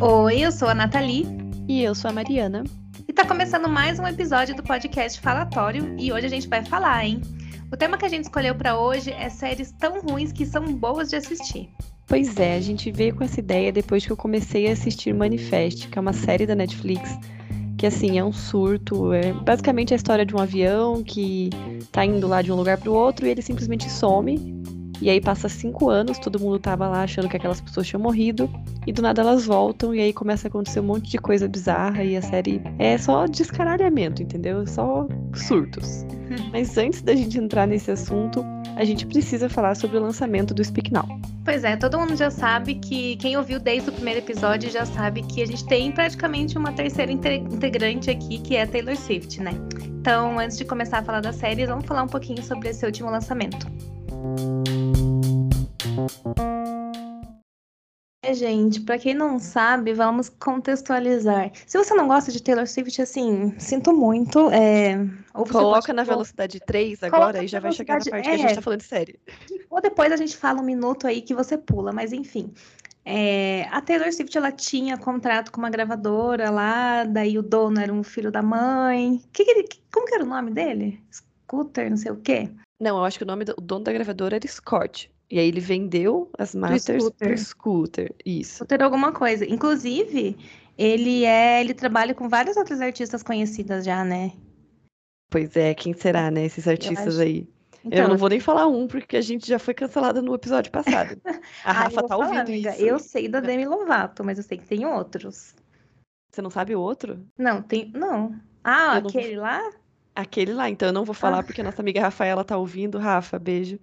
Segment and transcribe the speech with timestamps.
[0.00, 1.26] Oi, eu sou a Nathalie.
[1.68, 2.64] E eu sou a Mariana.
[3.06, 7.04] E tá começando mais um episódio do podcast Falatório e hoje a gente vai falar,
[7.04, 7.20] hein?
[7.72, 11.08] O tema que a gente escolheu para hoje é séries tão ruins que são boas
[11.10, 11.70] de assistir.
[12.08, 15.88] Pois é, a gente veio com essa ideia depois que eu comecei a assistir Manifest,
[15.88, 17.16] que é uma série da Netflix,
[17.78, 21.48] que assim, é um surto, é basicamente a história de um avião que
[21.92, 24.61] tá indo lá de um lugar para o outro e ele simplesmente some
[25.02, 28.48] e aí passa cinco anos, todo mundo tava lá achando que aquelas pessoas tinham morrido.
[28.86, 32.04] E do nada elas voltam e aí começa a acontecer um monte de coisa bizarra
[32.04, 34.64] e a série é só descaralhamento, entendeu?
[34.66, 36.06] Só surtos.
[36.52, 38.44] Mas antes da gente entrar nesse assunto,
[38.76, 41.06] a gente precisa falar sobre o lançamento do Speak Now.
[41.44, 45.22] Pois é, todo mundo já sabe que quem ouviu desde o primeiro episódio já sabe
[45.22, 49.52] que a gente tem praticamente uma terceira integrante aqui, que é a Taylor Swift, né?
[50.00, 53.10] Então, antes de começar a falar da série, vamos falar um pouquinho sobre esse último
[53.10, 53.66] lançamento.
[58.24, 61.50] É, gente, para quem não sabe, vamos contextualizar.
[61.66, 64.48] Se você não gosta de Taylor Swift, assim, sinto muito.
[64.50, 64.96] É...
[65.50, 68.30] Coloca na velocidade 3 agora e já vai chegar na parte é...
[68.30, 69.18] que a gente tá falando de série.
[69.68, 72.52] Ou depois a gente fala um minuto aí que você pula, mas enfim.
[73.04, 73.66] É...
[73.72, 78.04] a Taylor Swift, ela tinha contrato com uma gravadora lá, daí o dono era um
[78.04, 79.20] filho da mãe.
[79.32, 79.68] Que que ele...
[79.92, 81.02] Como que era o nome dele?
[81.10, 82.48] Scooter, não sei o quê.
[82.80, 85.10] Não, eu acho que o nome do o dono da gravadora era Scott.
[85.32, 87.38] E aí ele vendeu as masters pro Scooter.
[87.38, 88.14] Scooter.
[88.22, 88.56] Isso.
[88.56, 89.46] Scooter alguma coisa.
[89.46, 90.36] Inclusive,
[90.76, 91.58] ele é.
[91.58, 94.32] Ele trabalha com vários outros artistas conhecidas já, né?
[95.30, 96.44] Pois é, quem será, né?
[96.44, 97.48] Esses artistas eu aí.
[97.82, 100.70] Então, eu não vou nem falar um, porque a gente já foi cancelada no episódio
[100.70, 101.18] passado.
[101.64, 102.82] A ah, Rafa tá falar, ouvindo amiga, isso.
[102.82, 105.54] Eu sei da Demi Lovato, mas eu sei que tem outros.
[106.30, 107.26] Você não sabe o outro?
[107.38, 107.90] Não, tem.
[107.94, 108.38] Não.
[108.62, 109.42] Ah, eu aquele não...
[109.44, 109.72] lá?
[110.14, 111.42] Aquele lá, então eu não vou falar ah.
[111.42, 112.98] porque a nossa amiga Rafaela tá ouvindo.
[112.98, 113.80] Rafa, beijo.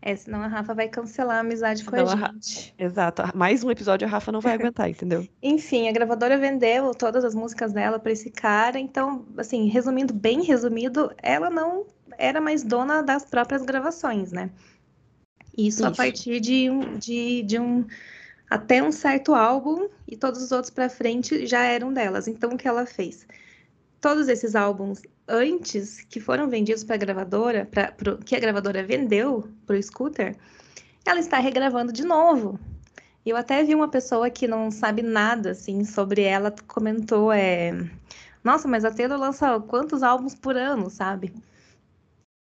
[0.00, 2.74] É, senão a Rafa vai cancelar a amizade senão com a gente.
[2.78, 2.84] A...
[2.84, 3.22] Exato.
[3.34, 5.26] Mais um episódio a Rafa não vai aguentar, entendeu?
[5.42, 8.78] Enfim, a gravadora vendeu todas as músicas dela para esse cara.
[8.78, 11.86] Então, assim, resumindo, bem resumido, ela não
[12.16, 14.50] era mais dona das próprias gravações, né?
[15.56, 15.86] Isso, Isso.
[15.86, 17.84] a partir de um, de, de um
[18.48, 22.28] até um certo álbum e todos os outros para frente já eram delas.
[22.28, 23.26] Então, o que ela fez?
[24.00, 28.82] Todos esses álbuns antes que foram vendidos para a gravadora, pra, pro, que a gravadora
[28.82, 30.36] vendeu para o Scooter,
[31.04, 32.58] ela está regravando de novo.
[33.24, 37.72] Eu até vi uma pessoa que não sabe nada assim sobre ela comentou é,
[38.42, 41.34] nossa, mas a Taylor lança quantos álbuns por ano, sabe?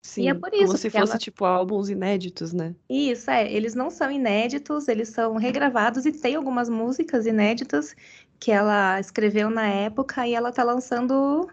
[0.01, 1.19] Sim, e é por isso como se fosse ela...
[1.19, 2.73] tipo álbuns inéditos, né?
[2.89, 3.51] Isso, é.
[3.51, 7.93] Eles não são inéditos, eles são regravados e tem algumas músicas inéditas
[8.39, 11.49] que ela escreveu na época e ela tá lançando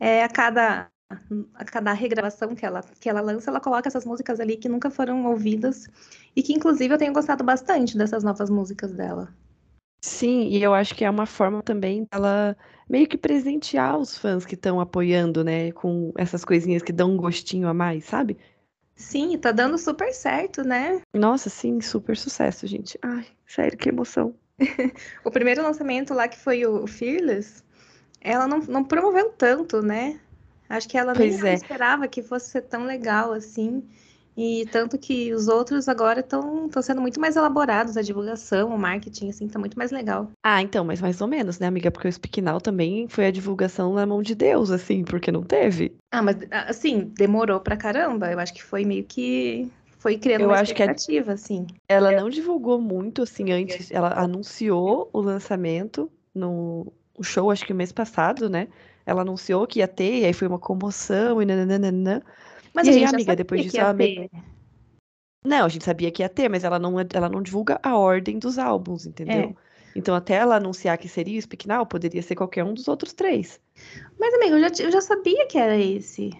[0.00, 0.90] é, a cada
[1.54, 4.90] a cada regravação que ela, que ela lança, ela coloca essas músicas ali que nunca
[4.90, 5.88] foram ouvidas
[6.34, 9.32] e que, inclusive, eu tenho gostado bastante dessas novas músicas dela.
[10.02, 12.56] Sim, e eu acho que é uma forma também dela
[12.88, 17.16] meio que presentear os fãs que estão apoiando, né, com essas coisinhas que dão um
[17.16, 18.36] gostinho a mais, sabe?
[18.94, 21.02] Sim, tá dando super certo, né?
[21.14, 22.98] Nossa, sim, super sucesso, gente.
[23.02, 24.34] Ai, sério, que emoção.
[25.24, 27.62] o primeiro lançamento lá, que foi o Fearless,
[28.20, 30.18] ela não, não promoveu tanto, né?
[30.68, 31.54] Acho que ela pois nem é.
[31.54, 33.82] esperava que fosse ser tão legal assim.
[34.36, 39.30] E tanto que os outros agora estão sendo muito mais elaborados, a divulgação, o marketing,
[39.30, 40.30] assim, tá muito mais legal.
[40.44, 41.90] Ah, então, mas mais ou menos, né, amiga?
[41.90, 45.42] Porque o Speak Now também foi a divulgação na mão de Deus, assim, porque não
[45.42, 45.96] teve.
[46.12, 48.30] Ah, mas, assim, demorou pra caramba.
[48.30, 51.34] Eu acho que foi meio que foi criando eu uma acho expectativa, que a...
[51.34, 51.66] assim.
[51.88, 53.90] Ela não divulgou muito, assim, antes.
[53.90, 58.68] Ela anunciou o lançamento no show, acho que mês passado, né?
[59.04, 62.22] Ela anunciou que ia ter, e aí foi uma comoção, e nananana.
[62.74, 64.30] Mas e a aí, amiga, depois disso ela meio...
[65.44, 68.38] Não, a gente sabia que ia ter, mas ela não, ela não divulga a ordem
[68.38, 69.54] dos álbuns, entendeu?
[69.54, 69.54] É.
[69.94, 73.12] Então, até ela anunciar que seria o Speak Now, poderia ser qualquer um dos outros
[73.12, 73.60] três.
[74.18, 76.30] Mas, amiga, eu já, eu já sabia que era esse.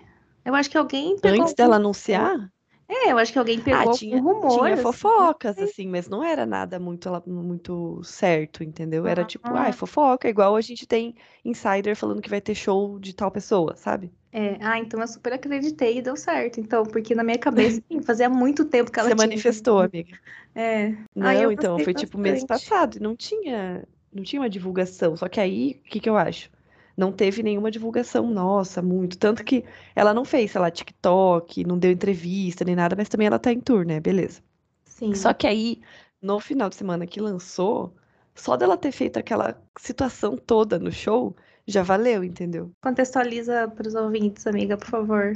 [0.45, 1.41] Eu acho que alguém pegou.
[1.41, 2.53] Antes dela anunciar?
[2.89, 4.61] É, eu acho que alguém pegou ah, tinha, um rumor.
[4.61, 9.07] Tinha assim, fofocas, assim, mas não era nada muito, muito certo, entendeu?
[9.07, 11.15] Era tipo, ah, fofoca, igual a gente tem
[11.45, 14.13] insider falando que vai ter show de tal pessoa, sabe?
[14.33, 16.60] É, ah, então eu super acreditei e deu certo.
[16.60, 19.28] Então, porque na minha cabeça, sim, fazia muito tempo que ela Você tinha.
[19.28, 20.16] manifestou, amiga.
[20.55, 20.91] É.
[21.15, 22.07] Não, ah, então, foi bastante.
[22.07, 25.16] tipo mês passado, não tinha, não tinha uma divulgação.
[25.16, 26.51] Só que aí, o que que eu acho?
[26.97, 29.19] Não teve nenhuma divulgação nossa, muito.
[29.19, 29.65] Tanto que
[29.95, 33.53] ela não fez, sei lá, TikTok, não deu entrevista nem nada, mas também ela tá
[33.53, 34.01] em tour, né?
[34.01, 34.41] Beleza.
[34.84, 35.15] Sim.
[35.15, 35.81] Só que aí,
[36.22, 37.95] no final de semana que lançou,
[38.34, 42.71] só dela ter feito aquela situação toda no show, já valeu, entendeu?
[42.81, 45.33] Contextualiza para os ouvintes, amiga, por favor.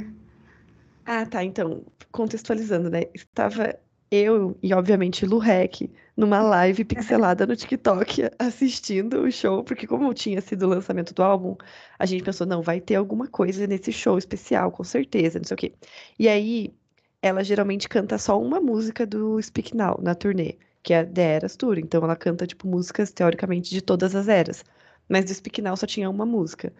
[1.05, 1.43] Ah, tá.
[1.43, 3.03] Então, contextualizando, né?
[3.13, 3.77] Estava
[4.11, 10.13] eu e, obviamente, Lu Hack, numa live pixelada no TikTok, assistindo o show, porque como
[10.13, 11.55] tinha sido o lançamento do álbum,
[11.97, 15.55] a gente pensou, não, vai ter alguma coisa nesse show especial, com certeza, não sei
[15.55, 15.73] o quê.
[16.19, 16.73] E aí,
[17.21, 21.55] ela geralmente canta só uma música do Speak Now, na turnê, que é The Eras
[21.55, 21.77] Tour.
[21.79, 24.63] Então, ela canta, tipo, músicas, teoricamente, de todas as eras.
[25.09, 26.73] Mas do Speak Now só tinha uma música.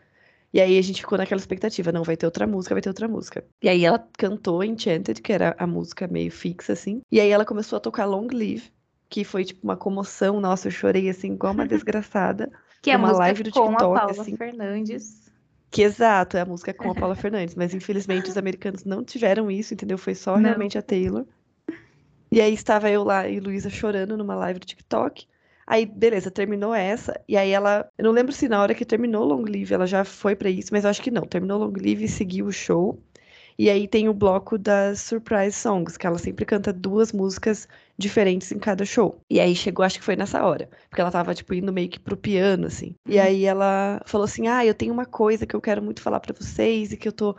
[0.54, 3.08] E aí a gente ficou naquela expectativa, não, vai ter outra música, vai ter outra
[3.08, 3.44] música.
[3.62, 7.02] E aí ela cantou Enchanted, que era a música meio fixa, assim.
[7.10, 8.70] E aí ela começou a tocar Long Live,
[9.10, 10.42] que foi tipo uma comoção.
[10.42, 12.52] Nossa, eu chorei assim, igual uma desgraçada.
[12.82, 14.36] que é uma live do TikTok, com a Paula assim.
[14.36, 15.32] Fernandes.
[15.70, 17.56] Que exato, é a música com a Paula Fernandes.
[17.56, 19.98] Mas infelizmente os americanos não tiveram isso, entendeu?
[19.98, 20.44] Foi só não.
[20.44, 21.26] realmente a Taylor.
[22.30, 25.26] E aí estava eu lá e Luísa chorando numa live do TikTok.
[25.72, 27.18] Aí, beleza, terminou essa.
[27.30, 27.90] E aí ela.
[27.98, 30.68] Eu não lembro se na hora que terminou Long Live ela já foi para isso,
[30.74, 31.22] mas eu acho que não.
[31.22, 33.02] Terminou Long Live e seguiu o show.
[33.58, 38.52] E aí tem o bloco das Surprise Songs, que ela sempre canta duas músicas diferentes
[38.52, 39.22] em cada show.
[39.30, 40.70] E aí chegou, acho que foi nessa hora.
[40.90, 42.94] Porque ela tava, tipo, indo meio que pro piano, assim.
[43.08, 43.24] E uhum.
[43.24, 46.36] aí ela falou assim: Ah, eu tenho uma coisa que eu quero muito falar para
[46.38, 47.34] vocês e que eu tô.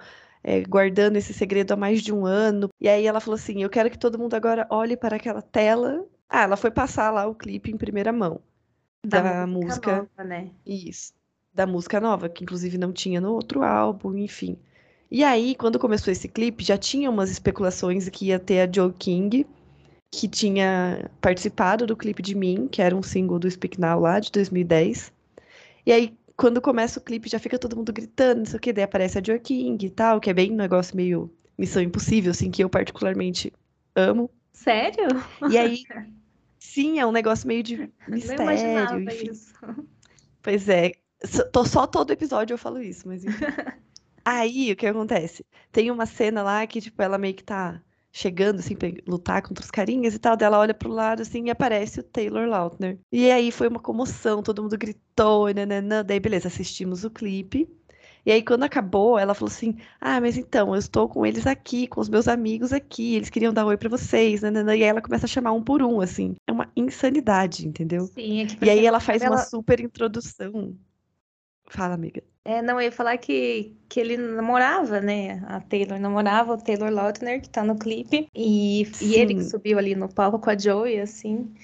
[0.44, 2.68] É, guardando esse segredo há mais de um ano.
[2.80, 6.04] E aí ela falou assim: Eu quero que todo mundo agora olhe para aquela tela
[6.32, 8.40] ah, ela foi passar lá o clipe em primeira mão.
[9.04, 9.96] Da, da música.
[9.96, 10.50] Nova, né?
[10.64, 11.12] Isso.
[11.52, 14.56] Da música nova, que inclusive não tinha no outro álbum, enfim.
[15.10, 18.90] E aí, quando começou esse clipe, já tinha umas especulações que ia ter a Joe
[18.94, 19.46] King,
[20.10, 24.18] que tinha participado do clipe de Mim, que era um single do Speak Now lá
[24.18, 25.12] de 2010.
[25.84, 28.72] E aí, quando começa o clipe, já fica todo mundo gritando, não sei o que,
[28.72, 32.30] daí aparece a Joe King e tal, que é bem um negócio meio Missão Impossível,
[32.30, 33.52] assim, que eu particularmente
[33.94, 34.30] amo.
[34.50, 35.08] Sério?
[35.50, 35.82] E aí,
[36.62, 39.30] Sim, é um negócio meio de mistério, enfim.
[39.30, 39.52] Isso.
[40.40, 40.92] Pois é.
[41.52, 43.44] Tô só todo episódio eu falo isso, mas enfim.
[44.24, 45.44] Aí, o que acontece?
[45.70, 47.80] Tem uma cena lá que, tipo, ela meio que tá
[48.10, 50.36] chegando, assim, pra lutar contra os carinhas e tal.
[50.36, 52.98] Daí ela olha pro lado, assim, e aparece o Taylor Lautner.
[53.12, 56.04] E aí foi uma comoção, todo mundo gritou, e nananã.
[56.04, 57.68] Daí, beleza, assistimos o clipe.
[58.24, 61.86] E aí, quando acabou, ela falou assim: Ah, mas então, eu estou com eles aqui,
[61.86, 64.76] com os meus amigos aqui, eles queriam dar oi para vocês, né, né, né?
[64.76, 66.36] E aí ela começa a chamar um por um, assim.
[66.46, 68.06] É uma insanidade, entendeu?
[68.06, 69.36] Sim, é que E aí ela faz ela...
[69.36, 70.76] uma super introdução.
[71.68, 72.22] Fala, amiga.
[72.44, 75.42] É, não, eu ia falar que, que ele namorava, né?
[75.46, 78.28] A Taylor namorava o Taylor Lautner, que tá no clipe.
[78.34, 81.54] E, e ele que subiu ali no palco com a Joey, assim.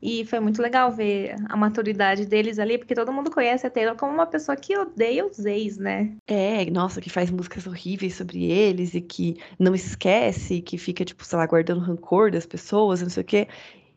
[0.00, 3.96] E foi muito legal ver a maturidade deles ali, porque todo mundo conhece a Taylor
[3.96, 6.14] como uma pessoa que odeia os ex, né?
[6.26, 11.24] É, nossa, que faz músicas horríveis sobre eles e que não esquece, que fica, tipo,
[11.24, 13.48] sei lá, guardando rancor das pessoas, não sei o quê.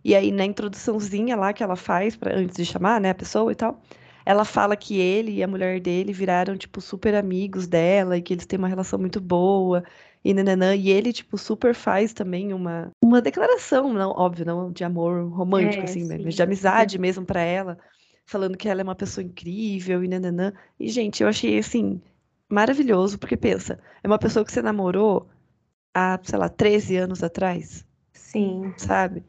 [0.04, 3.52] E aí, na introduçãozinha lá que ela faz, pra, antes de chamar, né, a pessoa
[3.52, 3.82] e tal,
[4.26, 8.34] ela fala que ele e a mulher dele viraram, tipo, super amigos dela e que
[8.34, 9.84] eles têm uma relação muito boa
[10.24, 14.84] e nananã, e ele, tipo, super faz também uma, uma declaração, não, óbvio, não de
[14.84, 16.24] amor romântico, é, assim, sim.
[16.24, 17.78] mas de amizade mesmo para ela,
[18.26, 20.54] falando que ela é uma pessoa incrível e nananã.
[20.80, 22.02] E, gente, eu achei, assim,
[22.50, 25.28] maravilhoso, porque pensa, é uma pessoa que você namorou
[25.94, 27.86] há, sei lá, 13 anos atrás.
[28.14, 28.74] Sim.
[28.78, 29.24] Sabe?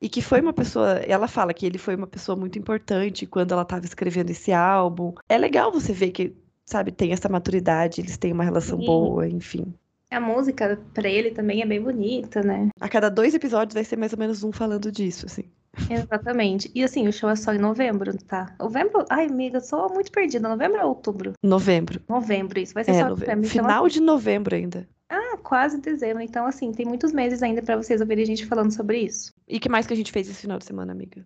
[0.00, 3.52] E que foi uma pessoa, ela fala que ele foi uma pessoa muito importante quando
[3.52, 5.12] ela estava escrevendo esse álbum.
[5.28, 6.34] É legal você ver que,
[6.64, 8.86] sabe, tem essa maturidade, eles têm uma relação Sim.
[8.86, 9.74] boa, enfim.
[10.10, 12.68] A música para ele também é bem bonita, né?
[12.80, 15.44] A cada dois episódios vai ser mais ou menos um falando disso, assim.
[15.88, 16.70] Exatamente.
[16.74, 18.54] E assim, o show é só em novembro, tá?
[18.58, 19.04] Novembro?
[19.08, 20.48] Ai, amiga, eu sou muito perdida.
[20.48, 21.32] Novembro ou outubro?
[21.42, 22.00] Novembro.
[22.08, 22.74] Novembro, isso.
[22.74, 23.26] Vai ser é, só novembro.
[23.26, 23.46] novembro.
[23.46, 23.94] Então, Final assim...
[23.94, 24.88] de novembro ainda.
[25.08, 26.22] Ah, quase dezembro.
[26.22, 29.32] Então, assim, tem muitos meses ainda para vocês ouvirem a gente falando sobre isso.
[29.46, 31.24] E que mais que a gente fez esse final de semana, amiga?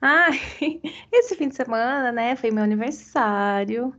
[0.00, 0.30] Ah,
[1.12, 2.36] esse fim de semana, né?
[2.36, 3.94] Foi meu aniversário.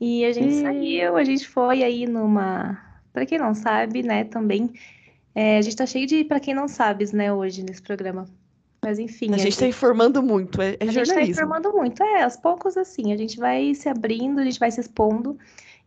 [0.00, 0.62] E a gente e...
[0.62, 4.72] saiu, a gente foi aí numa para quem não sabe, né, também,
[5.34, 8.26] é, a gente tá cheio de para quem não sabe, né, hoje nesse programa.
[8.82, 9.32] Mas enfim.
[9.32, 11.00] A, a gente está informando muito, é, é a jornalismo.
[11.00, 14.44] A gente está informando muito, é, aos poucos assim, a gente vai se abrindo, a
[14.44, 15.38] gente vai se expondo.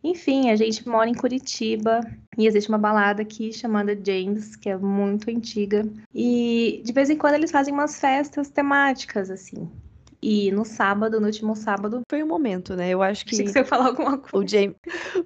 [0.04, 2.02] Enfim, a gente mora em Curitiba
[2.38, 5.88] e existe uma balada aqui chamada James, que é muito antiga.
[6.14, 9.70] E de vez em quando eles fazem umas festas temáticas, assim.
[10.22, 12.02] E no sábado, no último sábado.
[12.10, 12.90] Foi um momento, né?
[12.90, 13.36] Eu acho que.
[13.36, 14.38] Achei que você ia falar alguma coisa.
[14.38, 14.76] O James,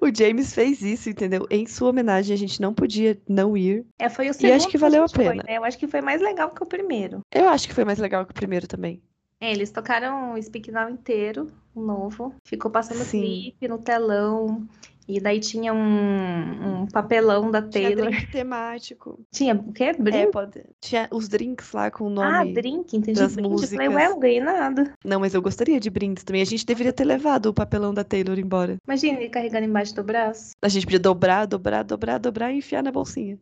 [0.00, 1.46] o James fez isso, entendeu?
[1.50, 3.84] Em sua homenagem, a gente não podia não ir.
[3.98, 4.50] É, foi o segundo.
[4.50, 5.26] E acho que valeu a, a pena.
[5.26, 5.58] Foi, né?
[5.58, 7.20] Eu acho que foi mais legal que o primeiro.
[7.32, 9.02] Eu acho que foi mais legal que o primeiro também.
[9.40, 12.34] É, eles tocaram o Speak Now inteiro, o novo.
[12.44, 13.20] Ficou passando Sim.
[13.20, 14.66] clipe no telão.
[15.08, 18.08] E daí tinha um, um papelão da Taylor.
[18.08, 19.20] Tinha drink temático.
[19.30, 19.92] Tinha o quê?
[19.92, 20.18] Drink?
[20.18, 20.64] É, pode...
[20.80, 23.20] Tinha os drinks lá com o nome Ah, drink, entendi.
[23.20, 23.48] Das brinde.
[23.48, 23.72] músicas.
[23.72, 24.92] Eu falei, ué, não ganhei nada.
[25.04, 26.42] Não, mas eu gostaria de brindes também.
[26.42, 28.78] A gente deveria ter levado o papelão da Taylor embora.
[28.84, 30.50] Imagina ele carregando embaixo do braço.
[30.60, 33.38] A gente podia dobrar, dobrar, dobrar, dobrar e enfiar na bolsinha.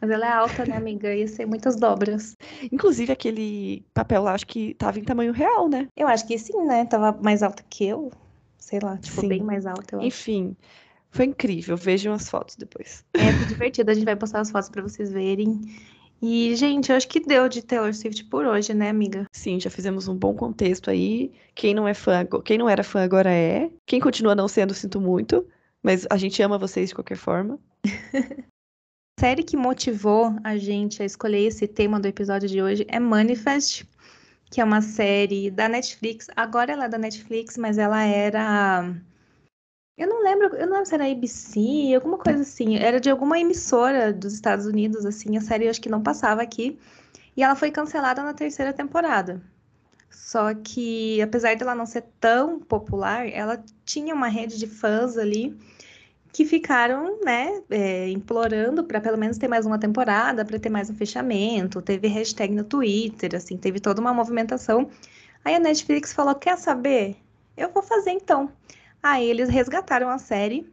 [0.00, 1.14] Mas ela é alta, né, amiga?
[1.14, 2.36] Ia ser muitas dobras.
[2.70, 5.88] Inclusive, aquele papel lá, acho que tava em tamanho real, né?
[5.96, 6.84] Eu acho que sim, né?
[6.84, 8.10] Tava mais alta que eu.
[8.58, 9.28] Sei lá, tipo, sim.
[9.28, 10.54] bem mais alta, eu Enfim,
[11.10, 11.76] foi incrível.
[11.76, 13.04] Vejam as fotos depois.
[13.14, 13.90] É, foi divertido.
[13.90, 15.60] A gente vai postar as fotos para vocês verem.
[16.20, 19.24] E, gente, eu acho que deu de Taylor Swift por hoje, né, amiga?
[19.32, 21.32] Sim, já fizemos um bom contexto aí.
[21.54, 23.70] Quem não é fã, quem não era fã agora é.
[23.86, 25.46] Quem continua não sendo, sinto muito.
[25.82, 27.58] Mas a gente ama vocês de qualquer forma.
[29.18, 33.84] série que motivou a gente a escolher esse tema do episódio de hoje é Manifest,
[34.48, 36.28] que é uma série da Netflix.
[36.36, 38.94] Agora ela é da Netflix, mas ela era.
[39.96, 42.76] Eu não lembro, eu não lembro se era ABC, alguma coisa assim.
[42.76, 45.36] Era de alguma emissora dos Estados Unidos, assim.
[45.36, 46.78] A série eu acho que não passava aqui.
[47.36, 49.42] E ela foi cancelada na terceira temporada.
[50.08, 55.58] Só que, apesar dela não ser tão popular, ela tinha uma rede de fãs ali
[56.32, 60.90] que ficaram, né, é, implorando para pelo menos ter mais uma temporada, para ter mais
[60.90, 61.82] um fechamento.
[61.82, 64.88] Teve hashtag no Twitter, assim, teve toda uma movimentação.
[65.44, 67.16] Aí a Netflix falou: quer saber?
[67.56, 68.50] Eu vou fazer então.
[69.02, 70.70] Aí eles resgataram a série,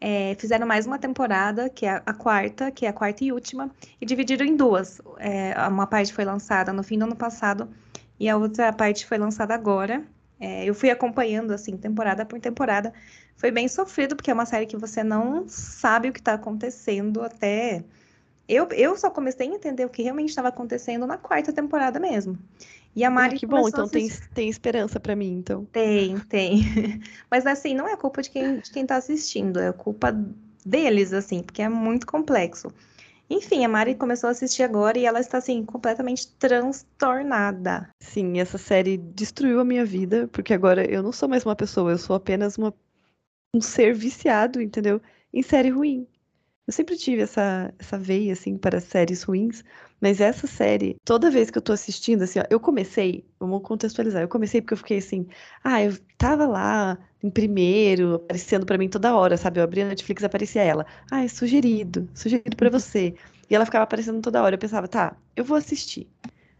[0.00, 3.70] é, fizeram mais uma temporada, que é a quarta, que é a quarta e última,
[4.00, 5.00] e dividiram em duas.
[5.18, 7.68] É, uma parte foi lançada no fim do ano passado
[8.18, 10.04] e a outra parte foi lançada agora.
[10.38, 12.92] É, eu fui acompanhando, assim, temporada por temporada.
[13.36, 17.22] Foi bem sofrido, porque é uma série que você não sabe o que está acontecendo
[17.22, 17.84] até.
[18.48, 22.38] Eu, eu só comecei a entender o que realmente estava acontecendo na quarta temporada mesmo.
[22.94, 23.36] E a Mari.
[23.36, 25.66] Ah, que bom, então tem, tem esperança para mim, então.
[25.66, 26.62] Tem, tem.
[27.30, 30.12] Mas assim, não é culpa de quem, de quem tá assistindo, é culpa
[30.64, 32.68] deles, assim, porque é muito complexo.
[33.28, 37.90] Enfim, a Mari começou a assistir agora e ela está, assim, completamente transtornada.
[38.00, 41.90] Sim, essa série destruiu a minha vida, porque agora eu não sou mais uma pessoa,
[41.90, 42.72] eu sou apenas uma,
[43.56, 45.00] um ser viciado, entendeu?
[45.32, 46.06] Em série ruim.
[46.66, 49.62] Eu sempre tive essa, essa veia, assim, para séries ruins,
[50.00, 54.22] mas essa série, toda vez que eu tô assistindo, assim, ó, eu comecei, vamos contextualizar,
[54.22, 55.28] eu comecei porque eu fiquei assim,
[55.62, 59.60] ah, eu tava lá em primeiro, aparecendo para mim toda hora, sabe?
[59.60, 62.72] Eu abria a Netflix e aparecia ela, ah, é sugerido, sugerido para uhum.
[62.72, 63.14] você.
[63.48, 66.08] E ela ficava aparecendo toda hora, eu pensava, tá, eu vou assistir.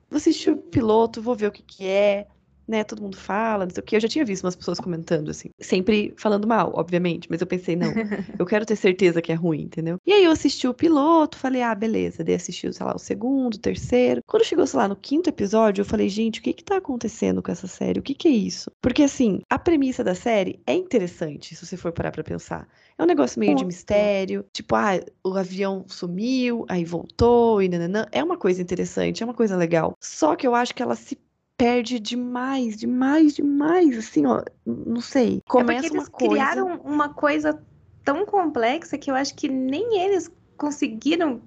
[0.08, 2.28] Vou assistir o piloto, vou ver o que que é,
[2.66, 3.96] né, todo mundo fala, não sei o que.
[3.96, 7.76] Eu já tinha visto umas pessoas comentando, assim, sempre falando mal, obviamente, mas eu pensei,
[7.76, 7.92] não,
[8.38, 9.98] eu quero ter certeza que é ruim, entendeu?
[10.06, 13.54] E aí eu assisti o piloto, falei, ah, beleza, daí assisti, sei lá, o segundo,
[13.54, 14.22] o terceiro.
[14.26, 17.42] Quando chegou, sei lá, no quinto episódio, eu falei, gente, o que que tá acontecendo
[17.42, 18.00] com essa série?
[18.00, 18.70] O que que é isso?
[18.80, 22.68] Porque, assim, a premissa da série é interessante, se você for parar pra pensar.
[22.98, 28.06] É um negócio meio de mistério, tipo, ah, o avião sumiu, aí voltou, e nananã.
[28.10, 29.94] É uma coisa interessante, é uma coisa legal.
[30.00, 31.18] Só que eu acho que ela se
[31.56, 35.40] perde demais, demais, demais, assim, ó, não sei.
[35.48, 36.34] Começa é eles coisa...
[36.34, 37.60] criaram uma coisa
[38.04, 41.40] tão complexa que eu acho que nem eles conseguiram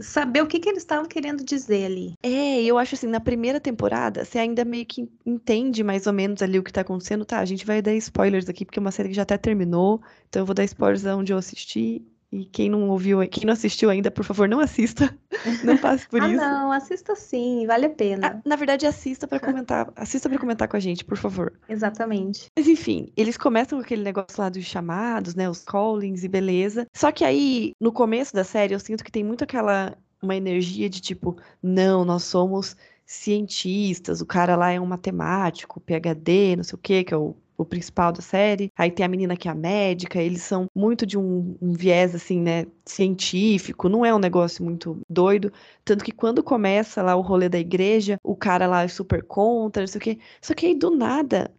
[0.00, 2.14] saber o que, que eles estavam querendo dizer ali.
[2.22, 6.42] É, eu acho assim, na primeira temporada, você ainda meio que entende mais ou menos
[6.42, 7.24] ali o que tá acontecendo.
[7.24, 10.02] Tá, a gente vai dar spoilers aqui, porque é uma série que já até terminou,
[10.28, 12.02] então eu vou dar spoilers onde eu assisti
[12.32, 15.14] e quem não ouviu, quem não assistiu ainda, por favor, não assista.
[15.64, 16.36] Não passe por ah, isso.
[16.36, 18.36] Não, assista sim, vale a pena.
[18.36, 19.92] Ah, na verdade, assista para comentar.
[19.96, 21.52] assista para comentar com a gente, por favor.
[21.68, 22.46] Exatamente.
[22.56, 25.50] Mas enfim, eles começam com aquele negócio lá dos chamados, né?
[25.50, 26.86] Os callings e beleza.
[26.94, 30.88] Só que aí, no começo da série, eu sinto que tem muito aquela uma energia
[30.88, 36.74] de tipo, não, nós somos cientistas, o cara lá é um matemático, PhD, não sei
[36.76, 38.70] o que, que é o o principal da série.
[38.76, 42.14] Aí tem a menina que é a médica, eles são muito de um, um, viés,
[42.14, 45.52] assim, né, científico, não é um negócio muito doido.
[45.84, 49.82] Tanto que quando começa lá o rolê da igreja, o cara lá é super contra,
[49.82, 50.18] não sei o quê.
[50.40, 51.50] Só que aí do nada,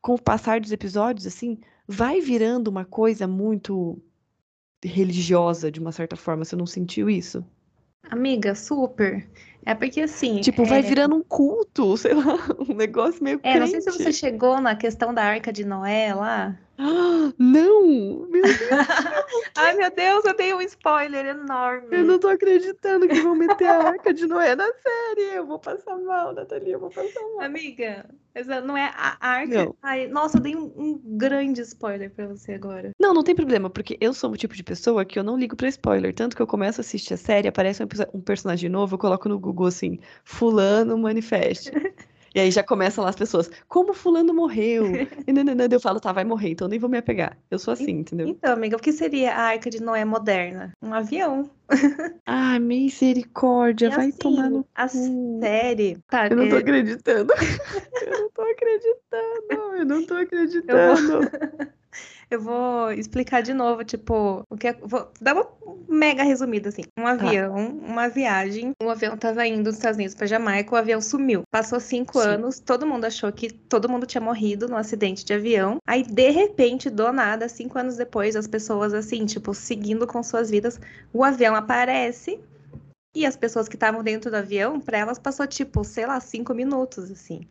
[0.00, 4.00] com o passar dos episódios, assim, vai virando uma coisa muito
[4.84, 6.44] religiosa, de uma certa forma.
[6.44, 7.44] Você não sentiu isso?
[8.10, 9.28] Amiga, super.
[9.66, 10.40] É porque assim.
[10.40, 10.82] Tipo, vai é...
[10.82, 13.40] virando um culto, sei lá, um negócio meio.
[13.42, 13.58] É, crente.
[13.58, 16.56] não sei se você chegou na questão da arca de Noé lá.
[16.78, 18.26] Ah, não!
[18.28, 18.56] Meu Deus!
[19.56, 21.88] Ai, meu Deus, eu dei um spoiler enorme.
[21.90, 25.34] Eu não tô acreditando que vão meter a arca de Noé na série.
[25.34, 27.40] Eu vou passar mal, Nathalie, eu vou passar mal.
[27.40, 28.04] Amiga,
[28.34, 29.64] essa não é a arca.
[29.64, 29.76] Não.
[29.82, 32.90] Ai, nossa, eu dei um, um, grande spoiler pra você agora.
[33.00, 35.56] Não, não tem problema, porque eu sou o tipo de pessoa que eu não ligo
[35.56, 36.14] pra spoiler.
[36.14, 39.28] Tanto que eu começo a assistir a série, aparece um, um personagem novo, eu coloco
[39.28, 41.70] no Google assim, Fulano Manifeste.
[42.36, 44.84] E aí já começam lá as pessoas, como fulano morreu?
[45.26, 47.36] E nananã, eu falo, tá, vai morrer, então nem vou me apegar.
[47.50, 48.28] Eu sou assim, entendeu?
[48.28, 50.72] Então, amiga, o que seria a Arca de Noé moderna?
[50.82, 51.50] Um avião.
[52.26, 55.40] Ai, misericórdia, e vai assim, tomar no A cu.
[55.40, 55.98] série.
[56.10, 56.58] Tá, eu não tô é...
[56.58, 57.32] acreditando.
[58.06, 59.76] eu não tô acreditando.
[59.78, 61.12] Eu não tô acreditando.
[61.12, 61.30] Eu vou...
[62.28, 65.46] Eu vou explicar de novo, tipo, o que é, vou dar uma
[65.88, 66.82] mega resumida assim.
[66.98, 67.10] Um tá.
[67.10, 67.86] avião, tá.
[67.86, 71.42] uma viagem, o avião tava indo dos Estados Unidos para Jamaica, o avião sumiu.
[71.52, 72.28] Passou cinco Sim.
[72.28, 75.78] anos, todo mundo achou que todo mundo tinha morrido no acidente de avião.
[75.86, 80.50] Aí, de repente, do nada, cinco anos depois, as pessoas assim, tipo, seguindo com suas
[80.50, 80.80] vidas,
[81.12, 82.40] o avião aparece.
[83.14, 86.52] E as pessoas que estavam dentro do avião, para elas passou tipo, sei lá, cinco
[86.52, 87.46] minutos, assim.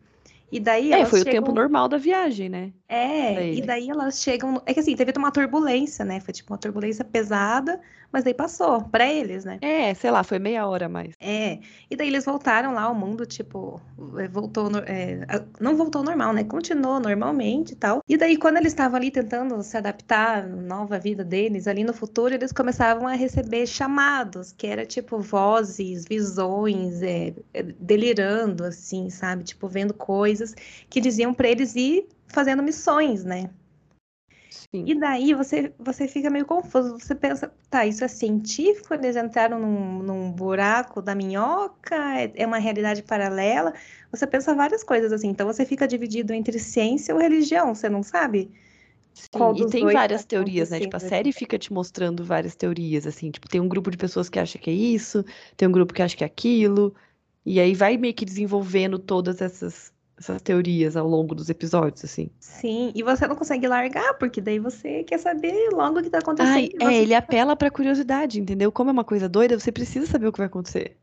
[0.50, 1.32] E daí é, foi chegam...
[1.32, 2.72] o tempo normal da viagem, né?
[2.88, 4.62] É, e daí elas chegam.
[4.64, 6.20] É que assim, teve uma turbulência, né?
[6.20, 7.80] Foi tipo uma turbulência pesada,
[8.12, 9.58] mas daí passou para eles, né?
[9.60, 11.14] É, sei lá, foi meia hora mais.
[11.20, 11.58] É,
[11.90, 13.80] e daí eles voltaram lá ao mundo, tipo,
[14.18, 14.70] é, voltou.
[14.86, 15.26] É,
[15.60, 16.44] não voltou normal, né?
[16.44, 18.00] Continuou normalmente e tal.
[18.08, 21.92] E daí, quando eles estavam ali tentando se adaptar à nova vida deles, ali no
[21.92, 27.34] futuro, eles começavam a receber chamados, que era tipo vozes, visões, é
[27.80, 29.42] delirando, assim, sabe?
[29.42, 30.35] Tipo, vendo coisas
[30.88, 33.50] que diziam para eles ir fazendo missões, né?
[34.50, 34.84] Sim.
[34.86, 36.98] E daí você, você fica meio confuso.
[36.98, 38.94] Você pensa, tá, isso é científico?
[38.94, 41.94] Eles entraram num, num buraco da minhoca?
[42.18, 43.72] É, é uma realidade paralela?
[44.10, 45.28] Você pensa várias coisas assim.
[45.28, 48.50] Então você fica dividido entre ciência ou religião, você não sabe?
[49.14, 50.80] Sim, e tem várias tá teorias, né?
[50.80, 53.30] Tipo, a série fica te mostrando várias teorias, assim.
[53.30, 55.24] Tipo, tem um grupo de pessoas que acha que é isso,
[55.56, 56.94] tem um grupo que acha que é aquilo.
[57.44, 62.30] E aí vai meio que desenvolvendo todas essas essas teorias ao longo dos episódios, assim.
[62.40, 66.18] Sim, e você não consegue largar, porque daí você quer saber logo o que tá
[66.18, 66.70] acontecendo.
[66.80, 68.72] Ai, é, ele apela pra curiosidade, entendeu?
[68.72, 70.96] Como é uma coisa doida, você precisa saber o que vai acontecer.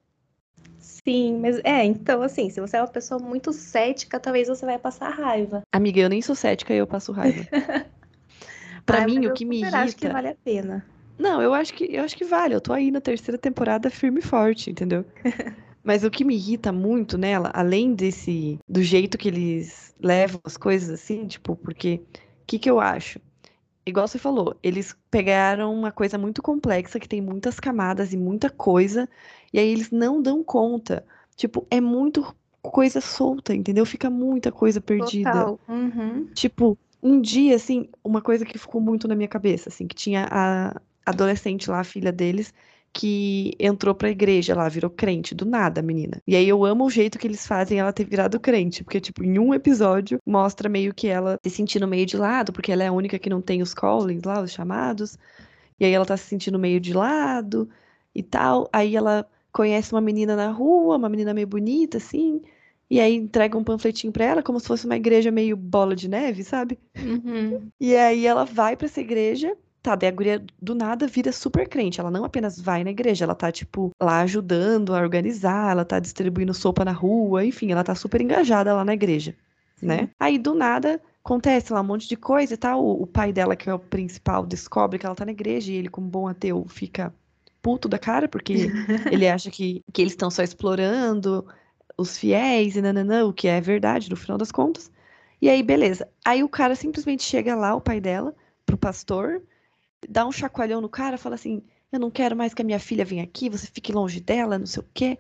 [0.80, 4.80] Sim, mas é, então assim, se você é uma pessoa muito cética, talvez você vai
[4.80, 5.62] passar raiva.
[5.72, 7.46] Amiga, eu nem sou cética e eu passo raiva.
[8.86, 9.78] pra Ai, mim, o que me irrita.
[9.80, 10.86] acho que vale a pena.
[11.20, 12.56] Não, eu acho que eu acho que vale.
[12.56, 15.06] Eu tô aí na terceira temporada firme e forte, entendeu?
[15.84, 20.56] Mas o que me irrita muito nela, além desse do jeito que eles levam as
[20.56, 22.02] coisas assim, tipo, porque
[22.42, 23.20] o que que eu acho?
[23.86, 28.50] Igual você falou, eles pegaram uma coisa muito complexa que tem muitas camadas e muita
[28.50, 29.10] coisa,
[29.52, 31.06] e aí eles não dão conta.
[31.36, 33.86] Tipo, é muito coisa solta, entendeu?
[33.86, 35.32] Fica muita coisa perdida.
[35.32, 35.60] Total.
[35.68, 36.28] Uhum.
[36.34, 40.28] Tipo, um dia, assim, uma coisa que ficou muito na minha cabeça, assim, que tinha
[40.32, 42.54] a adolescente lá, a filha deles,
[42.94, 46.22] que entrou pra igreja lá, virou crente, do nada, menina.
[46.28, 49.24] E aí eu amo o jeito que eles fazem ela ter virado crente, porque, tipo,
[49.24, 52.88] em um episódio mostra meio que ela se sentindo meio de lado, porque ela é
[52.88, 55.18] a única que não tem os callings lá, os chamados.
[55.80, 57.68] E aí ela tá se sentindo meio de lado
[58.14, 58.70] e tal.
[58.72, 62.42] Aí ela conhece uma menina na rua, uma menina meio bonita, assim.
[62.92, 66.08] E aí entrega um panfletinho pra ela, como se fosse uma igreja meio bola de
[66.08, 66.78] neve, sabe?
[66.96, 67.72] Uhum.
[67.80, 71.68] E aí ela vai para essa igreja Tá, daí a guria do nada vira super
[71.68, 72.00] crente.
[72.00, 76.00] Ela não apenas vai na igreja, ela tá, tipo, lá ajudando a organizar, ela tá
[76.00, 79.36] distribuindo sopa na rua, enfim, ela tá super engajada lá na igreja,
[79.76, 79.88] Sim.
[79.88, 80.10] né?
[80.18, 82.82] Aí do nada acontece lá um monte de coisa e tal.
[82.82, 85.76] O, o pai dela, que é o principal, descobre que ela tá na igreja e
[85.76, 87.14] ele, como bom ateu, fica
[87.62, 88.72] puto da cara, porque
[89.12, 91.46] ele acha que, que eles estão só explorando
[91.98, 94.90] os fiéis e nananã, o que é verdade no final das contas.
[95.42, 96.08] E aí, beleza.
[96.24, 98.34] Aí o cara simplesmente chega lá, o pai dela,
[98.66, 99.42] pro pastor,
[100.10, 103.06] dá um chacoalhão no cara, fala assim: Eu não quero mais que a minha filha
[103.06, 105.18] venha aqui, você fique longe dela, não sei o quê.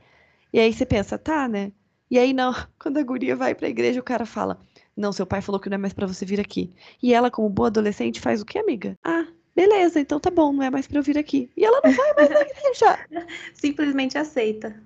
[0.51, 1.71] E aí você pensa, tá, né?
[2.09, 4.59] E aí não, quando a guria vai pra igreja, o cara fala:
[4.95, 6.71] Não, seu pai falou que não é mais para você vir aqui.
[7.01, 8.97] E ela, como boa adolescente, faz o quê, amiga?
[9.03, 11.49] Ah, beleza, então tá bom, não é mais pra eu vir aqui.
[11.57, 12.99] E ela não vai mais na igreja.
[13.53, 14.81] Simplesmente aceita.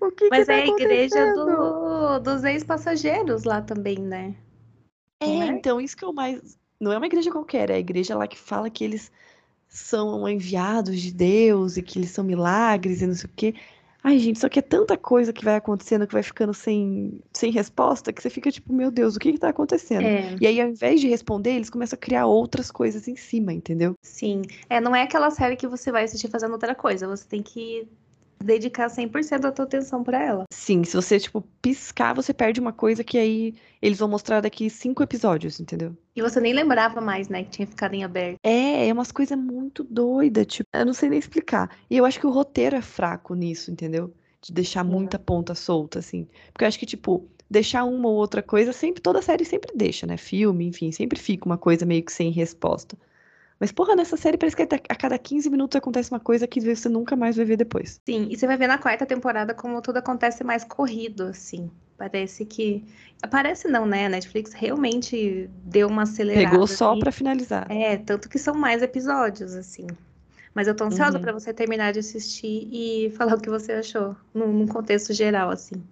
[0.00, 4.34] O que Mas que tá é a igreja do, dos ex-passageiros lá também, né?
[5.20, 8.16] É, é, então, isso que eu mais não é uma igreja qualquer, é a igreja
[8.16, 9.12] lá que fala que eles
[9.68, 13.54] são enviados de Deus e que eles são milagres e não sei o quê.
[14.02, 17.50] Ai, gente, só que é tanta coisa que vai acontecendo que vai ficando sem, sem
[17.52, 20.06] resposta que você fica tipo, meu Deus, o que que tá acontecendo?
[20.06, 20.36] É.
[20.40, 23.94] E aí, ao invés de responder, eles começam a criar outras coisas em cima, entendeu?
[24.02, 24.40] Sim.
[24.70, 27.06] É, não é aquela série que você vai assistir fazendo outra coisa.
[27.06, 27.86] Você tem que
[28.42, 30.44] dedicar 100% da tua atenção para ela.
[30.50, 34.68] Sim, se você, tipo, piscar, você perde uma coisa que aí eles vão mostrar daqui
[34.70, 35.96] cinco episódios, entendeu?
[36.14, 38.38] E você nem lembrava mais, né, que tinha ficado em aberto.
[38.42, 41.70] É, é umas coisas muito doidas, tipo, eu não sei nem explicar.
[41.88, 44.12] E eu acho que o roteiro é fraco nisso, entendeu?
[44.40, 46.26] De deixar muita ponta solta, assim.
[46.52, 50.06] Porque eu acho que, tipo, deixar uma ou outra coisa, sempre, toda série sempre deixa,
[50.06, 50.16] né?
[50.16, 52.96] Filme, enfim, sempre fica uma coisa meio que sem resposta.
[53.60, 56.88] Mas, porra, nessa série parece que a cada 15 minutos acontece uma coisa que você
[56.88, 58.00] nunca mais vai ver depois.
[58.08, 61.70] Sim, e você vai ver na quarta temporada como tudo acontece mais corrido, assim.
[61.98, 62.82] Parece que.
[63.30, 64.06] Parece não, né?
[64.06, 66.48] A Netflix realmente deu uma acelerada.
[66.48, 67.00] Pegou só assim.
[67.00, 67.70] para finalizar.
[67.70, 69.86] É, tanto que são mais episódios, assim.
[70.54, 71.22] Mas eu tô ansiosa uhum.
[71.22, 75.82] para você terminar de assistir e falar o que você achou, num contexto geral, assim.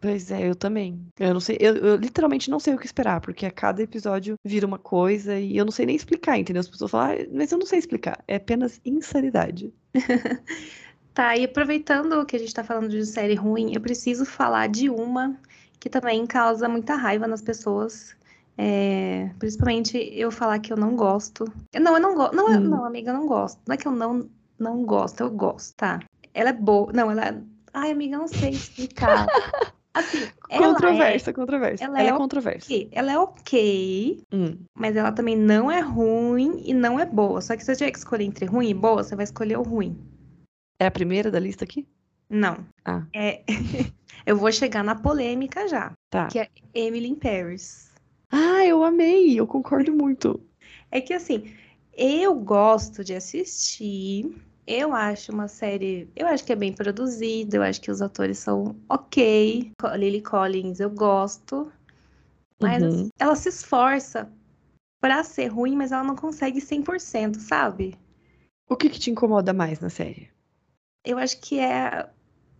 [0.00, 1.00] Pois é, eu também.
[1.18, 4.36] Eu não sei, eu, eu, literalmente não sei o que esperar, porque a cada episódio
[4.44, 6.60] vira uma coisa e eu não sei nem explicar, entendeu?
[6.60, 8.22] As pessoas falam, ah, mas eu não sei explicar.
[8.28, 9.72] É apenas insanidade.
[11.14, 14.90] tá, e aproveitando que a gente tá falando de série ruim, eu preciso falar de
[14.90, 15.36] uma
[15.80, 18.14] que também causa muita raiva nas pessoas.
[18.58, 21.50] É, principalmente eu falar que eu não gosto.
[21.74, 22.34] Não, eu não gosto.
[22.34, 22.60] Não, hum.
[22.60, 23.60] não, amiga, eu não gosto.
[23.66, 24.28] Não é que eu não,
[24.58, 26.00] não gosto, eu gosto, tá?
[26.34, 26.92] Ela é boa.
[26.92, 27.28] Não, ela.
[27.28, 29.26] É, ai, amiga, eu não sei explicar.
[29.96, 31.84] Assim, controversa, ela é, controversa.
[31.84, 32.66] Ela, ela é, é controversa.
[32.66, 32.88] Okay.
[32.92, 34.58] Ela é ok, hum.
[34.74, 37.40] mas ela também não é ruim e não é boa.
[37.40, 39.62] Só que se você tiver que escolher entre ruim e boa, você vai escolher o
[39.62, 39.98] ruim.
[40.78, 41.88] É a primeira da lista aqui?
[42.28, 42.58] Não.
[42.84, 43.06] Ah.
[43.14, 43.42] É...
[44.26, 45.92] eu vou chegar na polêmica já.
[46.10, 46.26] Tá.
[46.26, 47.90] Que é Emily in Paris.
[48.30, 50.38] Ah, eu amei, eu concordo muito.
[50.90, 51.54] É que assim,
[51.96, 54.30] eu gosto de assistir
[54.66, 56.10] eu acho uma série.
[56.16, 59.72] Eu acho que é bem produzida, eu acho que os atores são ok.
[59.96, 61.70] Lily Collins eu gosto.
[62.60, 63.08] Mas uhum.
[63.18, 64.30] ela se esforça
[65.00, 67.94] para ser ruim, mas ela não consegue 100%, sabe?
[68.68, 70.30] O que, que te incomoda mais na série?
[71.04, 72.08] Eu acho que é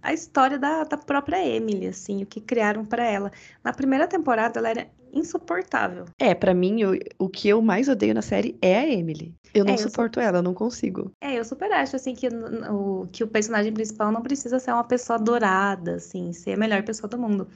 [0.02, 3.32] a história da, da própria Emily, assim, o que criaram para ela.
[3.64, 6.04] Na primeira temporada, ela era insuportável.
[6.18, 9.34] É, para mim, o, o que eu mais odeio na série é a Emily.
[9.54, 11.10] Eu não é, suporto eu ela, eu não consigo.
[11.20, 14.84] É, eu super acho, assim, que o, que o personagem principal não precisa ser uma
[14.84, 17.48] pessoa adorada, assim, ser a melhor pessoa do mundo.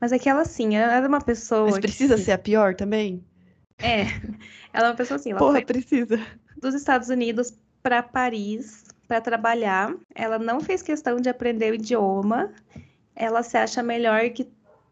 [0.00, 1.70] Mas é que ela, assim, ela é uma pessoa.
[1.70, 2.22] Mas precisa que...
[2.22, 3.22] ser a pior também?
[3.78, 4.02] É,
[4.72, 5.30] ela é uma pessoa assim.
[5.30, 6.18] Ela Porra, precisa.
[6.56, 9.92] Dos Estados Unidos para Paris para trabalhar.
[10.14, 12.52] Ela não fez questão de aprender o idioma.
[13.16, 14.48] Ela se acha melhor que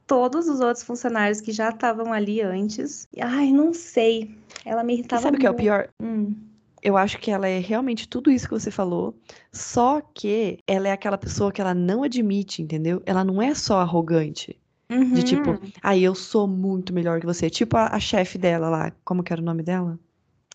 [0.09, 3.07] todos os outros funcionários que já estavam ali antes.
[3.21, 4.35] Ai, não sei.
[4.65, 5.89] Ela me irritava e sabe o que é o pior?
[6.03, 6.35] Hum.
[6.83, 9.15] Eu acho que ela é realmente tudo isso que você falou,
[9.53, 13.03] só que ela é aquela pessoa que ela não admite, entendeu?
[13.05, 14.59] Ela não é só arrogante.
[14.91, 15.13] Uhum.
[15.13, 15.51] De tipo,
[15.83, 17.51] aí ah, eu sou muito melhor que você.
[17.51, 19.99] Tipo a, a chefe dela lá, como que era o nome dela?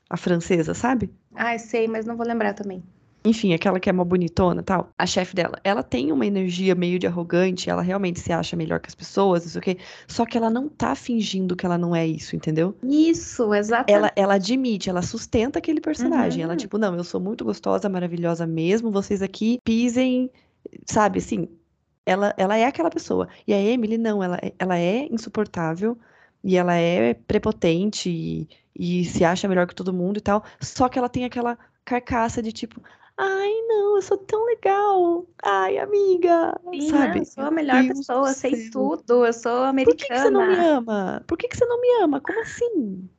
[0.09, 1.11] A francesa, sabe?
[1.35, 2.83] Ai, sei, mas não vou lembrar também
[3.25, 6.99] enfim, aquela que é uma bonitona tal, a chefe dela, ela tem uma energia meio
[6.99, 10.25] de arrogante, ela realmente se acha melhor que as pessoas, não sei o quê, só
[10.25, 12.75] que ela não tá fingindo que ela não é isso, entendeu?
[12.83, 13.91] Isso, exatamente.
[13.91, 16.49] Ela, ela admite, ela sustenta aquele personagem, uhum.
[16.49, 20.29] ela tipo, não, eu sou muito gostosa, maravilhosa mesmo, vocês aqui pisem,
[20.85, 21.47] sabe, assim,
[22.05, 23.29] ela, ela é aquela pessoa.
[23.47, 25.97] E a Emily, não, ela, ela é insuportável,
[26.43, 30.89] e ela é prepotente, e, e se acha melhor que todo mundo e tal, só
[30.89, 32.81] que ela tem aquela carcaça de tipo,
[33.17, 35.25] Ai, não, eu sou tão legal.
[35.43, 36.59] Ai, amiga.
[36.73, 37.19] Sim, sabe?
[37.19, 39.25] eu sou a melhor Deus pessoa, sei tudo.
[39.25, 39.85] Eu sou americana.
[39.85, 41.23] Por que, que, você não me ama?
[41.27, 42.19] Por que, que você não me ama?
[42.19, 43.09] Como assim?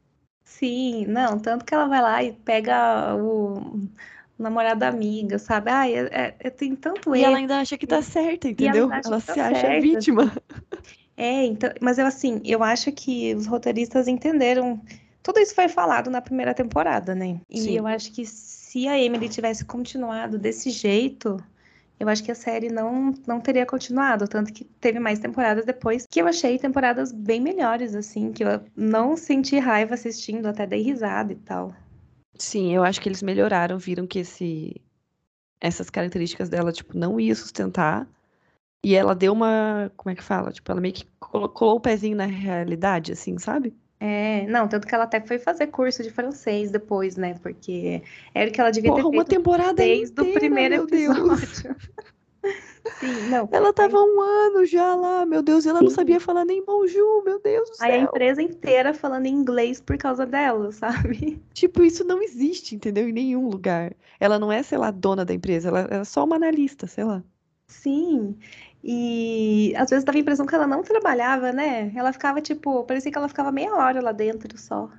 [0.44, 3.88] Sim, não, tanto que ela vai lá e pega o
[4.38, 5.70] namorado da amiga, sabe?
[5.70, 7.16] Ai, é, é, é tem tanto erro.
[7.16, 8.84] E ela ainda acha que tá certa, entendeu?
[8.90, 9.80] Ela, ela se tá acha certa.
[9.80, 10.32] vítima.
[11.16, 14.82] É, então, mas eu assim, eu acho que os roteiristas entenderam.
[15.22, 17.40] Tudo isso foi falado na primeira temporada, né?
[17.48, 17.76] E Sim.
[17.76, 18.24] eu acho que
[18.74, 21.36] se a Emily tivesse continuado desse jeito,
[22.00, 24.26] eu acho que a série não, não teria continuado.
[24.26, 28.60] Tanto que teve mais temporadas depois, que eu achei temporadas bem melhores, assim, que eu
[28.76, 31.72] não senti raiva assistindo, até dei risada e tal.
[32.36, 34.82] Sim, eu acho que eles melhoraram, viram que esse,
[35.60, 38.08] essas características dela, tipo, não ia sustentar.
[38.84, 39.88] E ela deu uma.
[39.96, 40.50] Como é que fala?
[40.50, 43.72] Tipo, ela meio que colocou o pezinho na realidade, assim, sabe?
[44.06, 47.36] É, não, tanto que ela até foi fazer curso de francês depois, né?
[47.42, 48.02] Porque
[48.34, 51.74] era o que ela devia Porra, ter feito uma temporada desde inteira, o primeiro episódio.
[53.00, 53.48] Sim, não.
[53.50, 55.86] Ela tava um ano já lá, meu Deus, e ela Sim.
[55.86, 57.86] não sabia falar nem bonjour, meu Deus do céu.
[57.86, 61.42] Aí a empresa inteira falando inglês por causa dela, sabe?
[61.54, 63.08] Tipo, isso não existe, entendeu?
[63.08, 63.94] Em nenhum lugar.
[64.20, 67.24] Ela não é, sei lá, dona da empresa, ela é só uma analista, sei lá.
[67.68, 68.36] Sim.
[68.86, 71.90] E às vezes dava a impressão que ela não trabalhava, né?
[71.96, 74.90] Ela ficava, tipo, parecia que ela ficava meia hora lá dentro só.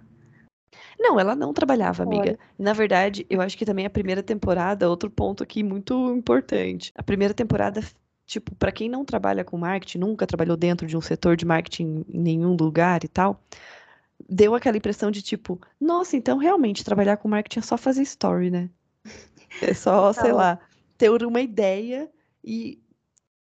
[0.99, 2.39] Não, ela não trabalhava, amiga.
[2.57, 6.91] Na verdade, eu acho que também a primeira temporada, outro ponto aqui muito importante.
[6.95, 7.79] A primeira temporada,
[8.25, 12.03] tipo, para quem não trabalha com marketing, nunca trabalhou dentro de um setor de marketing
[12.09, 13.39] em nenhum lugar e tal,
[14.27, 18.49] deu aquela impressão de tipo, nossa, então realmente trabalhar com marketing é só fazer story,
[18.49, 18.67] né?
[19.61, 20.59] É só, sei lá,
[20.97, 22.09] ter uma ideia
[22.43, 22.79] e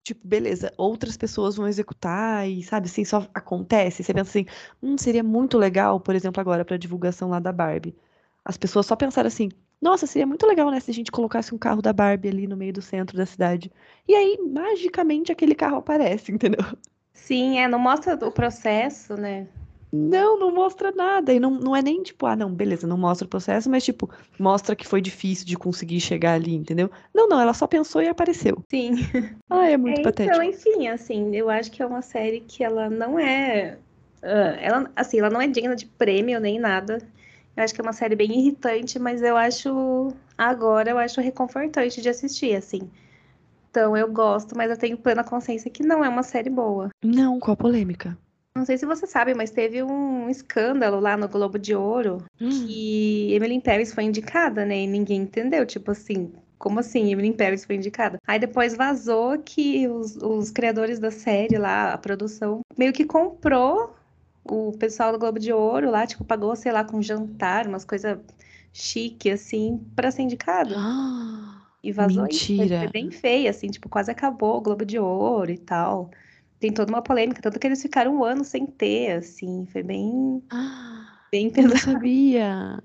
[0.04, 4.04] tipo, beleza, outras pessoas vão executar e, sabe, assim, só acontece.
[4.04, 4.46] Você pensa assim,
[4.82, 7.96] hum, seria muito legal, por exemplo, agora para divulgação lá da Barbie.
[8.44, 9.48] As pessoas só pensaram assim,
[9.80, 12.56] nossa, seria muito legal, né, se a gente colocasse um carro da Barbie ali no
[12.56, 13.72] meio do centro da cidade.
[14.06, 16.64] E aí, magicamente, aquele carro aparece, entendeu?
[17.12, 19.48] Sim, é, não mostra o processo, né?
[19.96, 21.32] Não, não mostra nada.
[21.32, 24.10] E não, não é nem tipo, ah, não, beleza, não mostra o processo, mas tipo,
[24.36, 26.90] mostra que foi difícil de conseguir chegar ali, entendeu?
[27.14, 28.58] Não, não, ela só pensou e apareceu.
[28.68, 28.94] Sim.
[29.50, 30.34] Ah, é muito é, patético.
[30.34, 33.78] Então, enfim, assim, eu acho que é uma série que ela não é.
[34.20, 36.98] Uh, ela, assim, ela não é digna de prêmio nem nada.
[37.56, 40.08] Eu acho que é uma série bem irritante, mas eu acho.
[40.36, 42.90] Agora eu acho reconfortante de assistir, assim.
[43.70, 46.88] Então eu gosto, mas eu tenho plena consciência que não é uma série boa.
[47.04, 48.18] Não, qual a polêmica?
[48.56, 52.48] Não sei se você sabe, mas teve um escândalo lá no Globo de Ouro hum.
[52.48, 54.82] que Emily Paris foi indicada, né?
[54.82, 55.66] E ninguém entendeu.
[55.66, 58.18] Tipo assim, como assim Emily Paris foi indicada?
[58.24, 63.96] Aí depois vazou que os, os criadores da série lá, a produção, meio que comprou
[64.44, 68.18] o pessoal do Globo de Ouro lá, tipo, pagou, sei lá, com jantar, umas coisas
[68.72, 70.74] chique, assim, pra ser indicado.
[70.76, 72.64] Ah, e vazou mentira.
[72.64, 72.78] isso.
[72.78, 76.10] Foi bem feio, assim, tipo, quase acabou o Globo de Ouro e tal
[76.64, 80.42] tem toda uma polêmica, tanto que eles ficaram um ano sem ter, assim, foi bem.
[80.50, 81.74] Ah, bem pesado.
[81.74, 82.82] Eu não sabia.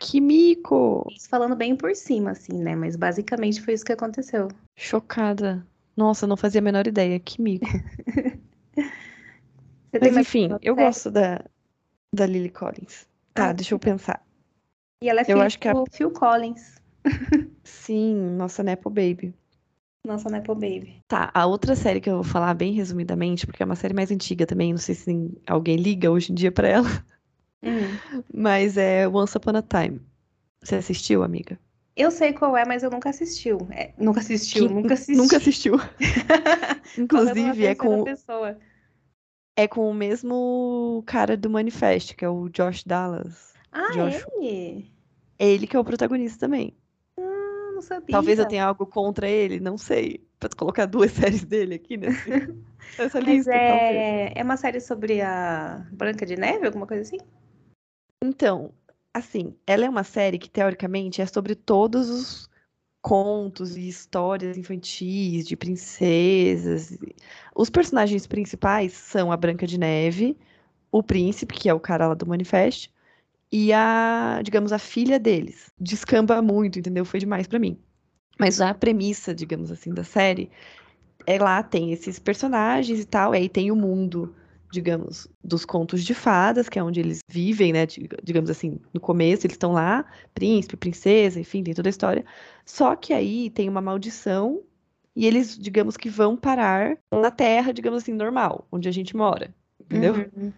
[0.00, 1.06] Que mico!
[1.14, 2.74] Isso falando bem por cima, assim, né?
[2.74, 4.48] Mas basicamente foi isso que aconteceu.
[4.74, 5.66] Chocada.
[5.94, 7.20] Nossa, não fazia a menor ideia.
[7.20, 7.66] Que mico.
[10.00, 11.44] Mas enfim, eu gosto da,
[12.10, 13.06] da Lily Collins.
[13.34, 14.24] Tá, ah, deixa eu pensar.
[15.02, 15.74] E ela é filha eu acho que a...
[15.92, 16.80] Phil Collins.
[17.62, 19.34] Sim, nossa Nepo Baby.
[20.06, 21.02] Nossa Nepo Baby.
[21.08, 24.10] Tá, a outra série que eu vou falar bem resumidamente, porque é uma série mais
[24.10, 26.88] antiga também, não sei se alguém liga hoje em dia pra ela.
[27.62, 28.22] Hum.
[28.32, 30.00] Mas é Once Upon a Time.
[30.62, 31.58] Você assistiu, amiga?
[31.96, 33.66] Eu sei qual é, mas eu nunca assistiu.
[33.70, 34.74] É, nunca assistiu, que...
[34.74, 35.16] nunca assistiu.
[35.16, 35.80] Nunca assistiu.
[36.98, 38.04] Inclusive, é com.
[38.04, 38.58] Pessoa.
[39.56, 43.54] É com o mesmo cara do Manifest, que é o Josh Dallas.
[43.72, 44.26] Ah, Josh...
[44.36, 44.92] ele?
[45.38, 46.74] É ele que é o protagonista também
[47.76, 48.12] não sabia.
[48.12, 50.26] Talvez eu tenha algo contra ele, não sei.
[50.40, 52.30] Pra colocar duas séries dele aqui nesse,
[52.98, 53.50] nessa lista.
[53.50, 54.32] Mas é...
[54.34, 57.18] é uma série sobre a Branca de Neve, alguma coisa assim?
[58.22, 58.72] Então,
[59.12, 62.50] assim, ela é uma série que, teoricamente, é sobre todos os
[63.02, 66.98] contos e histórias infantis de princesas.
[67.54, 70.36] Os personagens principais são a Branca de Neve,
[70.90, 72.90] o príncipe, que é o cara lá do Manifesto,
[73.50, 75.70] e a, digamos, a filha deles.
[75.78, 77.04] Descamba muito, entendeu?
[77.04, 77.78] Foi demais para mim.
[78.38, 80.50] Mas a premissa, digamos assim, da série,
[81.26, 84.34] é lá tem esses personagens e tal, e aí tem o mundo,
[84.70, 87.86] digamos, dos contos de fadas, que é onde eles vivem, né?
[88.22, 90.04] Digamos assim, no começo eles estão lá,
[90.34, 92.24] príncipe, princesa, enfim, tem toda a história.
[92.64, 94.62] Só que aí tem uma maldição
[95.14, 99.54] e eles, digamos que vão parar na terra, digamos assim, normal, onde a gente mora,
[99.80, 100.14] entendeu?
[100.36, 100.52] Uhum.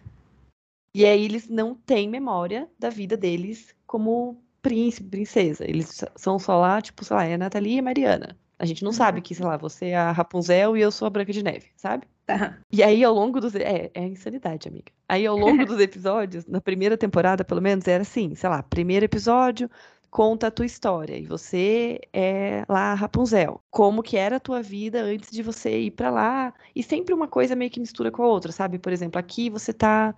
[0.93, 5.63] E aí eles não têm memória da vida deles como príncipe, princesa.
[5.67, 8.37] Eles são só lá, tipo, sei lá, é a Natalia e a Mariana.
[8.57, 8.97] A gente não uhum.
[8.97, 11.67] sabe que, sei lá, você é a Rapunzel e eu sou a Branca de Neve,
[11.77, 12.05] sabe?
[12.25, 12.59] Tá.
[12.71, 13.55] E aí, ao longo dos.
[13.55, 14.91] É, é insanidade, amiga.
[15.07, 19.05] Aí, ao longo dos episódios, na primeira temporada, pelo menos, era assim: sei lá, primeiro
[19.05, 19.69] episódio,
[20.11, 21.17] conta a tua história.
[21.17, 23.61] E você é lá a Rapunzel.
[23.71, 26.53] Como que era a tua vida antes de você ir para lá.
[26.75, 28.77] E sempre uma coisa meio que mistura com a outra, sabe?
[28.77, 30.13] Por exemplo, aqui você tá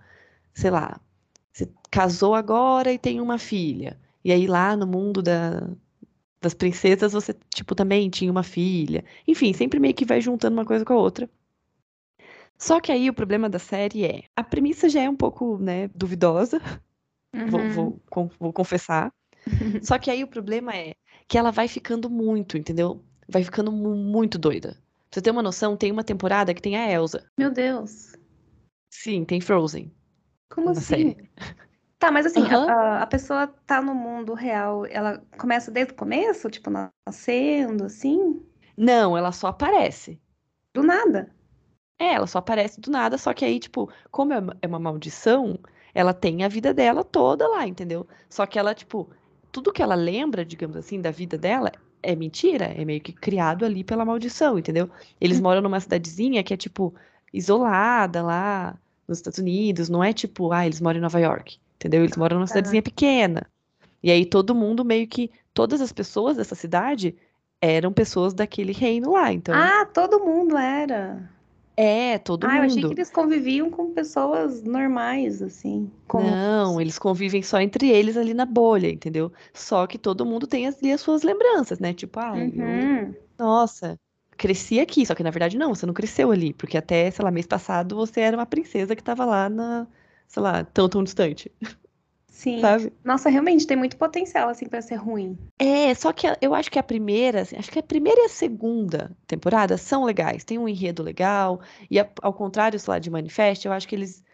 [0.54, 1.00] sei lá,
[1.52, 3.98] você casou agora e tem uma filha.
[4.24, 5.68] E aí lá no mundo da,
[6.40, 9.04] das princesas você, tipo, também tinha uma filha.
[9.26, 11.28] Enfim, sempre meio que vai juntando uma coisa com a outra.
[12.58, 15.88] Só que aí o problema da série é, a premissa já é um pouco, né,
[15.94, 16.60] duvidosa,
[17.34, 17.48] uhum.
[17.48, 19.12] vou, vou, vou confessar.
[19.82, 20.94] Só que aí o problema é
[21.26, 23.02] que ela vai ficando muito, entendeu?
[23.28, 24.76] Vai ficando muito doida.
[25.10, 27.26] Pra você ter uma noção, tem uma temporada que tem a Elsa.
[27.36, 28.14] Meu Deus.
[28.90, 29.90] Sim, tem Frozen.
[30.52, 30.82] Como assim?
[30.82, 31.30] Série.
[31.98, 32.68] Tá, mas assim, uhum.
[32.68, 36.68] a, a, pessoa tá no mundo real, ela começa desde o começo, tipo,
[37.06, 38.42] nascendo, assim?
[38.76, 40.20] Não, ela só aparece.
[40.74, 41.32] Do nada.
[42.00, 44.80] É, ela só aparece do nada, só que aí, tipo, como é uma, é uma
[44.80, 45.56] maldição,
[45.94, 48.04] ela tem a vida dela toda lá, entendeu?
[48.28, 49.08] Só que ela, tipo,
[49.52, 51.70] tudo que ela lembra, digamos assim, da vida dela
[52.02, 54.90] é mentira, é meio que criado ali pela maldição, entendeu?
[55.20, 55.44] Eles hum.
[55.44, 56.92] moram numa cidadezinha que é, tipo,
[57.32, 58.76] isolada lá,
[59.12, 62.02] nos Estados Unidos, não é tipo, ah, eles moram em Nova York, entendeu?
[62.02, 63.46] Eles moram numa cidadezinha pequena.
[64.02, 67.14] E aí todo mundo meio que, todas as pessoas dessa cidade
[67.60, 69.54] eram pessoas daquele reino lá, então.
[69.54, 71.30] Ah, todo mundo era.
[71.76, 72.56] É, todo ah, mundo.
[72.56, 75.90] Ah, eu achei que eles conviviam com pessoas normais, assim.
[76.06, 76.28] Como...
[76.28, 79.32] Não, eles convivem só entre eles ali na bolha, entendeu?
[79.54, 81.94] Só que todo mundo tem ali as suas lembranças, né?
[81.94, 82.52] Tipo, ah, uhum.
[83.08, 83.16] eu...
[83.38, 83.98] nossa,
[84.42, 87.30] cresci aqui, só que na verdade não, você não cresceu ali, porque até, sei lá,
[87.30, 89.86] mês passado você era uma princesa que tava lá na,
[90.26, 91.50] sei lá, tão tão distante.
[92.26, 92.60] Sim.
[92.60, 92.92] Sabe?
[93.04, 95.38] Nossa, realmente tem muito potencial assim para ser ruim.
[95.58, 98.28] É, só que eu acho que a primeira, assim, acho que a primeira e a
[98.28, 103.64] segunda temporada são legais, tem um enredo legal, e ao contrário, sei lá, de Manifest,
[103.64, 104.24] eu acho que eles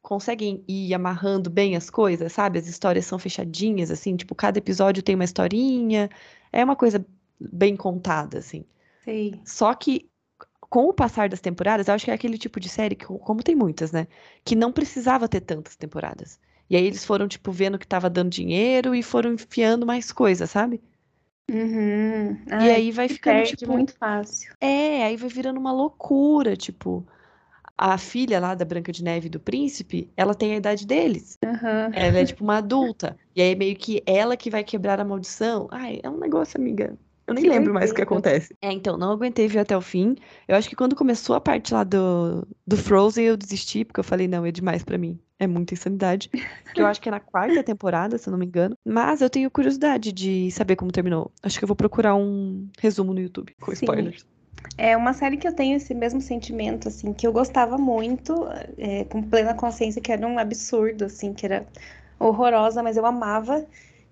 [0.00, 2.58] conseguem ir amarrando bem as coisas, sabe?
[2.60, 6.08] As histórias são fechadinhas, assim, tipo, cada episódio tem uma historinha.
[6.52, 7.04] É uma coisa
[7.40, 8.64] bem contada, assim.
[9.08, 9.40] Sei.
[9.44, 10.10] Só que
[10.60, 13.42] com o passar das temporadas, eu acho que é aquele tipo de série que, como
[13.42, 14.06] tem muitas, né?
[14.44, 16.38] Que não precisava ter tantas temporadas.
[16.68, 20.50] E aí eles foram, tipo, vendo que tava dando dinheiro e foram enfiando mais coisas,
[20.50, 20.82] sabe?
[21.50, 22.36] Uhum.
[22.46, 23.72] E Ai, aí vai ficando, perde tipo.
[23.72, 24.52] muito fácil.
[24.60, 27.06] É, aí vai virando uma loucura, tipo.
[27.78, 31.38] A filha lá da Branca de Neve e do Príncipe, ela tem a idade deles.
[31.44, 31.90] Aham.
[31.92, 33.16] Ela é tipo uma adulta.
[33.34, 35.68] E aí meio que ela que vai quebrar a maldição.
[35.70, 36.98] Ai, é um negócio, amiga.
[37.28, 38.56] Eu nem Que lembro mais o que acontece.
[38.62, 40.16] É, então, não aguentei ver até o fim.
[40.48, 44.04] Eu acho que quando começou a parte lá do, do Frozen, eu desisti, porque eu
[44.04, 45.20] falei, não, é demais pra mim.
[45.38, 46.30] É muita insanidade.
[46.74, 48.76] Eu acho que é na quarta temporada, se eu não me engano.
[48.84, 51.32] Mas eu tenho curiosidade de saber como terminou.
[51.42, 53.84] Acho que eu vou procurar um resumo no YouTube com Sim.
[53.84, 54.24] spoilers.
[54.76, 59.04] É uma série que eu tenho esse mesmo sentimento, assim, que eu gostava muito, é,
[59.04, 61.66] com plena consciência que era um absurdo, assim, que era
[62.18, 63.66] horrorosa, mas eu amava.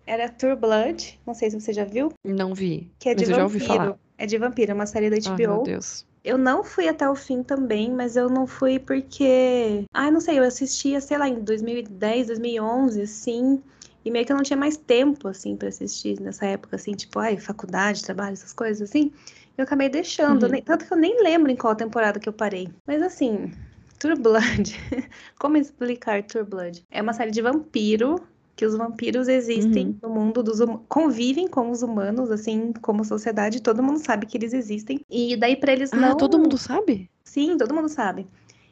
[0.06, 2.90] Era True Blood, não sei se você já viu, Não vi.
[2.98, 3.76] que é de eu já ouvi vampiro.
[3.78, 3.98] falar.
[4.18, 5.64] É de vampiro, é uma série da Ah, meu HBO.
[5.64, 6.06] Deus.
[6.24, 9.84] Eu não fui até o fim também, mas eu não fui porque.
[9.92, 13.62] Ai, não sei, eu assistia, sei lá, em 2010, 2011, assim.
[14.04, 17.18] E meio que eu não tinha mais tempo, assim, pra assistir nessa época, assim, tipo,
[17.18, 19.12] ai, faculdade, trabalho, essas coisas, assim.
[19.58, 20.44] Eu acabei deixando.
[20.44, 20.50] Uhum.
[20.50, 22.68] nem- Tanto que eu nem lembro em qual temporada que eu parei.
[22.86, 23.52] Mas assim,
[23.98, 24.74] True Blood.
[25.38, 26.82] Como explicar True Blood?
[26.90, 28.16] É uma série de vampiro.
[28.56, 29.98] Que os vampiros existem Uhum.
[30.02, 30.78] no mundo dos hum...
[30.88, 35.00] convivem com os humanos, assim, como sociedade, todo mundo sabe que eles existem.
[35.10, 37.10] E daí pra eles Ah, não todo mundo sabe?
[37.22, 38.26] Sim, todo mundo sabe.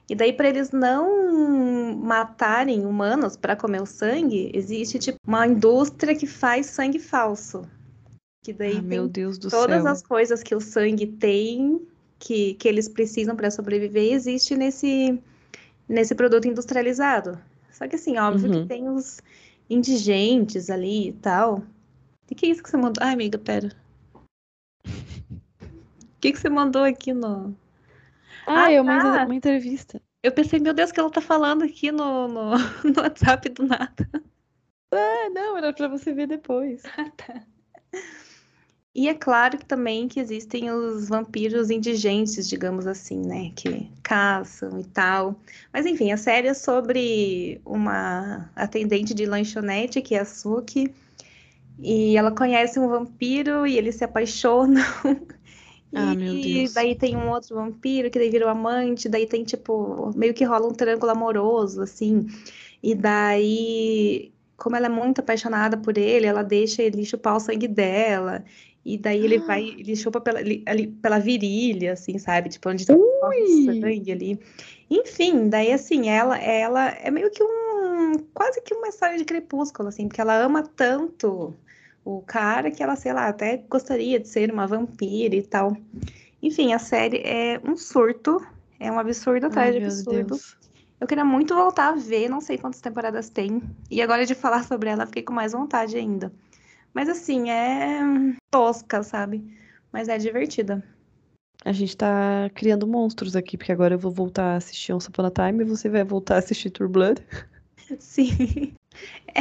[0.08, 6.14] E daí, para eles não matarem humanos para comer o sangue, existe tipo uma indústria
[6.14, 7.62] que faz sangue falso.
[8.42, 9.92] Que daí Ah, meu Deus do todas céu.
[9.92, 11.80] as coisas que o sangue tem,
[12.18, 15.18] que, que eles precisam para sobreviver, existe nesse,
[15.88, 17.38] nesse produto industrializado.
[17.72, 18.62] Só que assim, óbvio Uhum.
[18.62, 19.20] que tem os
[19.68, 21.62] indigentes ali e tal.
[22.30, 23.02] E que é isso que você mandou?
[23.04, 23.70] Ai, amiga, pera.
[24.86, 27.54] O que que você mandou aqui no.
[28.46, 29.24] Ah, Ah, uma, tá.
[29.24, 30.00] uma entrevista.
[30.22, 32.50] Eu pensei, meu Deus, o que ela tá falando aqui no, no,
[32.84, 34.08] no WhatsApp do nada.
[34.90, 36.82] Ah, não, era pra você ver depois.
[38.94, 43.50] E é claro que também que existem os vampiros indigentes, digamos assim, né?
[43.56, 45.40] Que caçam e tal.
[45.72, 50.94] Mas enfim, a série é sobre uma atendente de lanchonete, que é a Suki.
[51.78, 54.82] E ela conhece um vampiro e eles se apaixonam.
[55.96, 59.44] Ah, meu E daí tem um outro vampiro que daí vira o amante, daí tem
[59.44, 62.26] tipo, meio que rola um triângulo amoroso, assim.
[62.82, 67.68] E daí, como ela é muito apaixonada por ele, ela deixa ele chupar o sangue
[67.68, 68.44] dela.
[68.84, 72.50] E daí ele vai, ele chupa pela, ali, pela virilha, assim, sabe?
[72.50, 72.94] Tipo, onde tá
[73.80, 74.40] sangue ali.
[74.90, 79.88] Enfim, daí assim, ela, ela é meio que um, quase que uma história de crepúsculo,
[79.88, 81.54] assim, porque ela ama tanto
[82.04, 85.74] o cara que ela, sei lá, até gostaria de ser uma vampira e tal.
[86.42, 88.38] Enfim, a série é um surto,
[88.78, 90.26] é um absurdo atrás Ai, de absurdo.
[90.26, 90.56] Deus.
[91.00, 93.62] Eu queria muito voltar a ver, não sei quantas temporadas tem.
[93.90, 96.30] E agora de falar sobre ela, fiquei com mais vontade ainda.
[96.94, 98.00] Mas assim, é
[98.50, 99.44] tosca, sabe?
[99.92, 100.82] Mas é divertida.
[101.64, 105.26] A gente tá criando monstros aqui, porque agora eu vou voltar a assistir Once Upon
[105.26, 107.22] a Time e você vai voltar a assistir True Blood.
[107.98, 108.74] Sim.
[109.34, 109.40] É,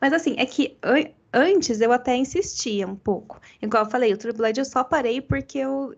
[0.00, 3.40] Mas assim, é que an- antes eu até insistia um pouco.
[3.62, 5.94] Igual eu falei, o True Blood eu só parei porque eu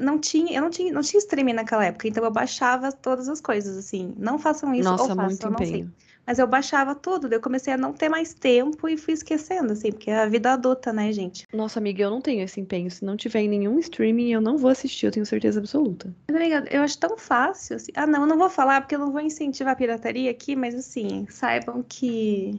[0.00, 3.40] não tinha, eu não tinha, não tinha streaming naquela época, então eu baixava todas as
[3.40, 4.14] coisas, assim.
[4.18, 5.88] Não façam isso, ou Nossa, muito façam, eu não sei.
[6.26, 9.72] Mas eu baixava tudo, daí eu comecei a não ter mais tempo e fui esquecendo,
[9.74, 11.46] assim, porque é a vida adulta, né, gente?
[11.52, 12.90] Nossa, amiga, eu não tenho esse empenho.
[12.90, 16.14] Se não tiver em nenhum streaming, eu não vou assistir, eu tenho certeza absoluta.
[16.26, 17.92] Mas, amiga, eu acho tão fácil, assim.
[17.94, 20.74] Ah, não, eu não vou falar porque eu não vou incentivar a pirataria aqui, mas
[20.74, 22.58] assim, saibam que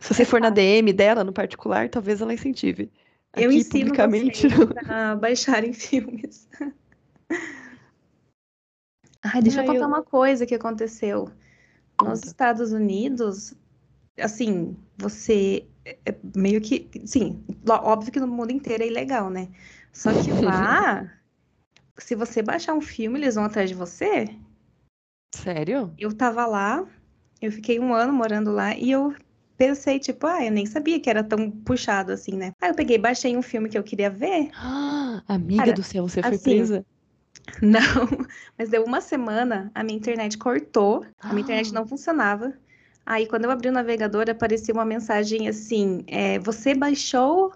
[0.00, 2.90] Se você for na DM dela, no particular, talvez ela incentive.
[3.36, 6.48] eu Aqui, ensino publicamente, vocês a baixarem filmes.
[9.22, 11.30] Ai, deixa eu Ai, contar eu- uma coisa que aconteceu.
[12.02, 12.24] Nos.
[12.24, 13.54] Estados Unidos,
[14.18, 19.48] assim, você é é meio que, sim, óbvio que no mundo inteiro é ilegal, né?
[19.92, 21.10] Só que lá,
[21.96, 24.28] se você baixar um filme, eles vão atrás de você.
[25.34, 25.92] Sério?
[25.96, 26.84] Eu tava lá,
[27.40, 29.14] eu fiquei um ano morando lá e eu
[29.56, 32.52] pensei, tipo, ah, eu nem sabia que era tão puxado assim, né?
[32.60, 34.50] Aí eu peguei, baixei um filme que eu queria ver.
[34.54, 36.84] Ah, amiga Cara, do céu, você foi assim, presa?
[37.62, 38.26] Não,
[38.58, 42.52] mas deu uma semana, a minha internet cortou, a minha internet não funcionava.
[43.04, 47.52] Aí, quando eu abri o navegador, aparecia uma mensagem assim: é, Você baixou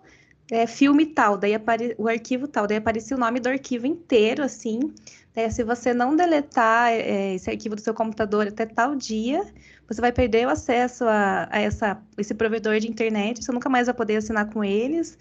[0.51, 1.95] é, filme tal, daí apare...
[1.99, 4.93] o arquivo tal, daí aparecia o nome do arquivo inteiro, assim.
[5.35, 9.45] Daí, se você não deletar é, esse arquivo do seu computador até tal dia,
[9.89, 13.87] você vai perder o acesso a, a essa, esse provedor de internet, você nunca mais
[13.87, 15.19] vai poder assinar com eles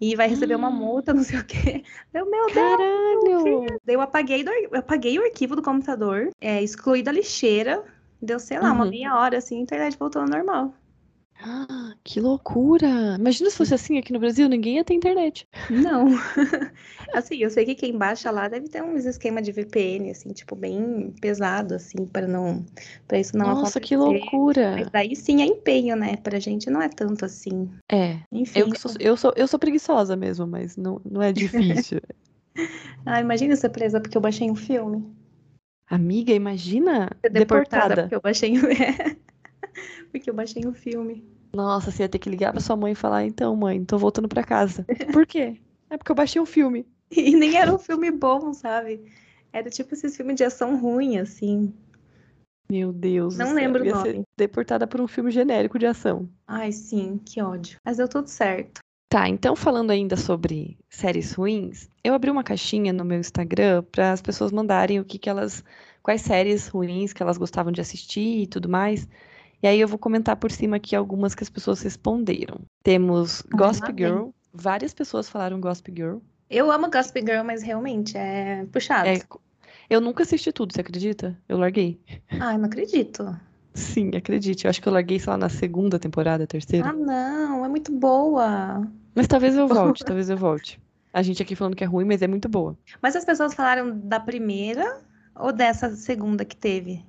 [0.00, 1.84] e vai receber uma multa, não sei o quê.
[2.12, 3.20] Meu, meu Caralho!
[3.22, 3.78] Deus!
[3.84, 7.84] Daí eu apaguei, do, eu apaguei o arquivo do computador, é, excluí da lixeira,
[8.20, 8.90] deu, sei lá, uma Uhum.
[8.90, 10.74] meia hora, assim, a internet voltou ao normal.
[11.42, 13.16] Ah, que loucura!
[13.18, 15.48] Imagina se fosse assim aqui no Brasil, ninguém ia ter internet.
[15.70, 16.06] Não.
[17.14, 20.54] assim, eu sei que quem baixa lá deve ter uns esquema de VPN, assim, tipo,
[20.54, 22.64] bem pesado, assim, para não,
[23.08, 23.80] para isso não Nossa, acontecer.
[23.80, 24.72] que loucura!
[24.72, 26.16] Mas daí sim é empenho, né?
[26.16, 27.70] Pra gente não é tanto assim.
[27.90, 28.60] É, Enfim.
[28.60, 32.00] eu, sou, eu, sou, eu sou preguiçosa mesmo, mas não, não é difícil.
[33.06, 35.08] Ah, imagina ser presa porque eu baixei um filme.
[35.88, 38.02] Amiga, imagina Ser deportada deportada.
[38.02, 38.62] porque eu baixei um...
[40.10, 41.24] porque eu baixei um filme.
[41.54, 44.28] Nossa, você ia ter que ligar pra sua mãe e falar, então, mãe, tô voltando
[44.28, 44.86] pra casa.
[45.12, 45.56] Por quê?
[45.88, 46.86] É porque eu baixei um filme.
[47.10, 49.00] E nem era um filme bom, sabe?
[49.52, 51.74] Era tipo esses filmes de ação ruim, assim.
[52.70, 53.56] Meu Deus Não do céu.
[53.56, 54.24] lembro o ia ser nome.
[54.38, 56.28] deportada por um filme genérico de ação.
[56.46, 57.78] Ai, sim, que ódio.
[57.84, 58.78] Mas deu tudo certo.
[59.12, 64.12] Tá, então falando ainda sobre séries ruins, eu abri uma caixinha no meu Instagram para
[64.12, 65.64] as pessoas mandarem o que que elas,
[66.00, 69.08] quais séries ruins que elas gostavam de assistir e tudo mais.
[69.62, 72.60] E aí eu vou comentar por cima aqui algumas que as pessoas responderam.
[72.82, 73.94] Temos Gossip.
[73.96, 76.18] Girl, várias pessoas falaram Gossip Girl.
[76.48, 79.08] Eu amo Gossip Girl, mas realmente é puxado.
[79.08, 79.20] É,
[79.88, 81.38] eu nunca assisti tudo, você acredita?
[81.48, 82.00] Eu larguei.
[82.40, 83.38] Ai, não acredito.
[83.74, 84.64] Sim, acredite.
[84.64, 86.88] Eu acho que eu larguei, sei lá, na segunda temporada, terceira.
[86.88, 88.86] Ah, não, é muito boa.
[89.14, 90.80] Mas talvez eu volte, talvez eu volte.
[91.12, 92.78] A gente aqui falando que é ruim, mas é muito boa.
[93.02, 95.02] Mas as pessoas falaram da primeira
[95.34, 97.04] ou dessa segunda que teve?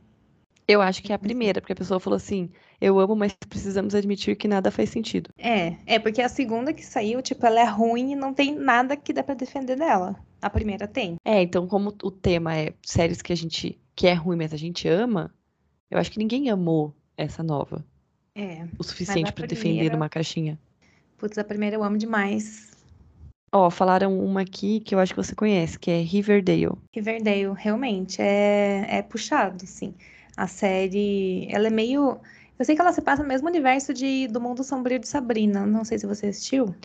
[0.72, 2.50] Eu acho que é a primeira, porque a pessoa falou assim:
[2.80, 5.30] eu amo, mas precisamos admitir que nada faz sentido.
[5.38, 8.96] É, é porque a segunda que saiu, tipo, ela é ruim e não tem nada
[8.96, 10.16] que dá pra defender dela.
[10.42, 11.16] A primeira tem.
[11.26, 14.58] É, então, como o tema é séries que a gente que é ruim, mas a
[14.58, 15.34] gente ama,
[15.90, 17.86] eu acho que ninguém amou essa nova
[18.34, 18.66] É.
[18.80, 20.58] o suficiente a pra defender primeira- numa caixinha.
[21.18, 22.72] Putz, a primeira eu amo demais.
[23.54, 26.72] Ó, falaram uma aqui que eu acho que você conhece, que é Riverdale.
[26.96, 29.94] Riverdale, realmente, é, é puxado, assim.
[30.38, 32.20] A série, ela é meio...
[32.58, 35.66] Eu sei que ela se passa no mesmo universo de, do Mundo Sombrio de Sabrina.
[35.66, 36.76] Não sei se você assistiu.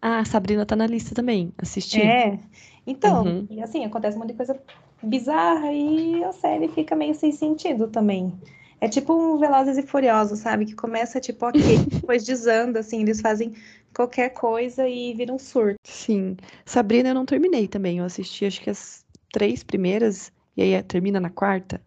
[0.00, 1.52] Ah, Sabrina tá na lista também.
[1.58, 2.00] Assisti.
[2.00, 2.38] É.
[2.86, 3.46] Então, Uhum.
[3.50, 4.60] e assim, acontece um monte de coisa
[5.02, 8.32] bizarra e a série fica meio sem sentido também.
[8.80, 10.66] É tipo um Velozes e Furiosos, sabe?
[10.66, 13.54] Que começa tipo ok, depois desanda, assim, eles fazem
[13.94, 15.76] qualquer coisa e vira um surto.
[15.84, 16.36] Sim.
[16.66, 17.98] Sabrina eu não terminei também.
[17.98, 21.80] Eu assisti acho que as três primeiras, e aí termina na quarta.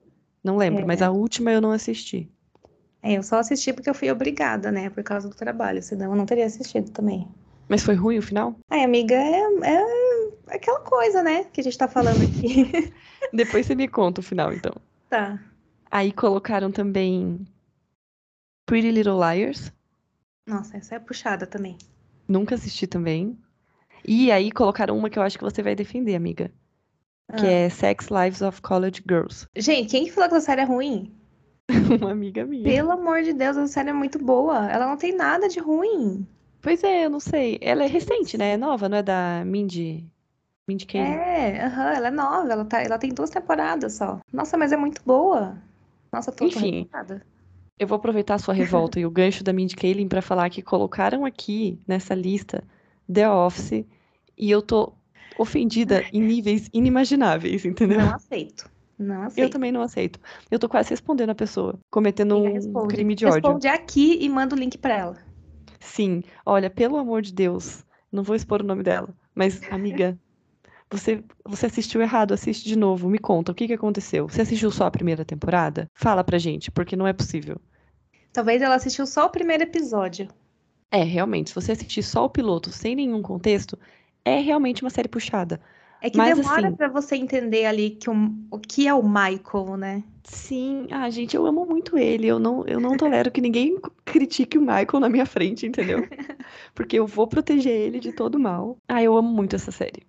[0.47, 2.31] Não lembro, mas a última eu não assisti.
[3.03, 4.89] É, eu só assisti porque eu fui obrigada, né?
[4.89, 7.27] Por causa do trabalho, senão eu não teria assistido também.
[7.67, 8.55] Mas foi ruim o final?
[8.71, 11.43] Ai, amiga, é, é aquela coisa, né?
[11.51, 12.93] Que a gente tá falando aqui.
[13.33, 14.71] Depois você me conta o final, então.
[15.09, 15.37] Tá.
[15.91, 17.45] Aí colocaram também
[18.65, 19.73] Pretty Little Liars.
[20.47, 21.77] Nossa, essa é puxada também.
[22.25, 23.37] Nunca assisti também.
[24.07, 26.53] E aí colocaram uma que eu acho que você vai defender, amiga.
[27.36, 27.51] Que Ah.
[27.51, 29.45] é Sex Lives of College Girls.
[29.55, 31.11] Gente, quem que falou que essa série é ruim?
[32.01, 32.63] Uma amiga minha.
[32.63, 34.69] Pelo amor de Deus, essa série é muito boa.
[34.71, 36.25] Ela não tem nada de ruim.
[36.61, 37.57] Pois é, eu não sei.
[37.61, 38.53] Ela é recente, né?
[38.53, 40.05] É nova, não é da Mindy.
[40.67, 41.05] Mindy Kaling.
[41.07, 44.19] É, aham, ela é nova, ela, tá, ela tem duas temporadas só.
[44.34, 45.57] Nossa, mas é muito boa.
[46.11, 46.89] Nossa, tô Enfim.
[47.80, 50.61] Eu vou aproveitar a sua revolta e o gancho da Mindy Kaling pra falar que
[50.61, 52.63] colocaram aqui nessa lista
[53.13, 53.86] The Office
[54.38, 54.93] e eu tô
[55.38, 57.99] ofendida em níveis inimagináveis, entendeu?
[57.99, 58.69] Não aceito.
[58.97, 59.45] Não aceito.
[59.45, 60.19] Eu também não aceito.
[60.49, 62.93] Eu tô quase respondendo a pessoa, cometendo um responde.
[62.93, 63.35] crime de ódio.
[63.35, 65.17] Responde aqui e manda o link pra ela.
[65.79, 70.17] Sim, olha, pelo amor de Deus, não vou expor o nome dela, mas amiga,
[70.89, 74.27] você você assistiu errado, assiste de novo, me conta o que que aconteceu.
[74.27, 75.88] Você assistiu só a primeira temporada?
[75.93, 77.61] Fala pra gente, porque não é possível.
[78.33, 80.27] Talvez ela assistiu só o primeiro episódio.
[80.91, 83.77] É, realmente, se você assistir só o piloto sem nenhum contexto,
[84.28, 85.59] é realmente uma série puxada.
[86.01, 88.13] É que Mas, demora assim- pra você entender ali que o,
[88.51, 90.03] o que é o Michael, né?
[90.23, 92.28] Sim, ah, gente, eu amo muito ele.
[92.28, 95.99] Eu não, eu não tolero que ninguém critique o Michael na minha frente, entendeu?
[96.75, 98.78] Porque eu vou proteger ele de todo mal.
[98.89, 100.05] Ah, eu amo muito essa série.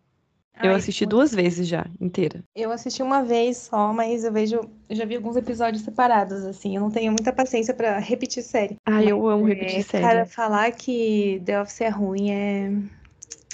[0.60, 1.16] Eu Ai, assisti muito.
[1.16, 2.42] duas vezes já, inteira.
[2.54, 4.56] Eu assisti uma vez só, mas eu vejo,
[4.88, 6.74] eu já vi alguns episódios separados, assim.
[6.74, 8.76] Eu não tenho muita paciência pra repetir série.
[8.84, 10.02] Ah, eu amo É, repetir série.
[10.02, 12.70] Cara, falar que The Office é ruim é.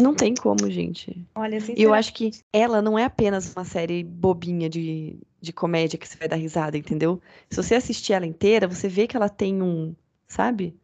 [0.01, 1.25] Não tem como, gente.
[1.35, 5.99] Olha, E eu acho que ela não é apenas uma série bobinha de, de comédia
[5.99, 7.21] que você vai dar risada, entendeu?
[7.49, 9.95] Se você assistir ela inteira, você vê que ela tem um,
[10.27, 10.75] sabe?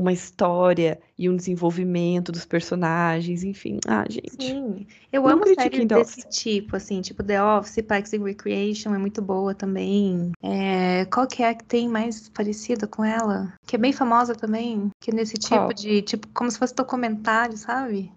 [0.00, 3.78] uma história e um desenvolvimento dos personagens, enfim.
[3.86, 4.42] Ah, gente.
[4.42, 9.20] Sim, eu amo séries desse tipo, assim, tipo The Office, Parks and Recreation é muito
[9.20, 10.32] boa também.
[10.42, 13.52] É, qual que é a que tem mais parecida com ela?
[13.66, 15.72] Que é bem famosa também, que é nesse tipo qual?
[15.72, 18.10] de, tipo, como se fosse documentário, sabe?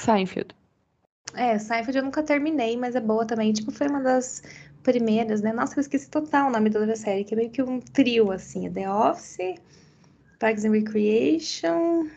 [0.00, 0.54] Seinfeld.
[1.34, 3.52] É, Seinfeld eu nunca terminei, mas é boa também.
[3.52, 4.42] Tipo, foi uma das
[4.82, 5.52] primeiras, né?
[5.52, 8.66] Nossa, eu esqueci total o nome da série, que é meio que um trio, assim.
[8.66, 9.60] É The Office,
[10.38, 12.08] Parks and Recreation.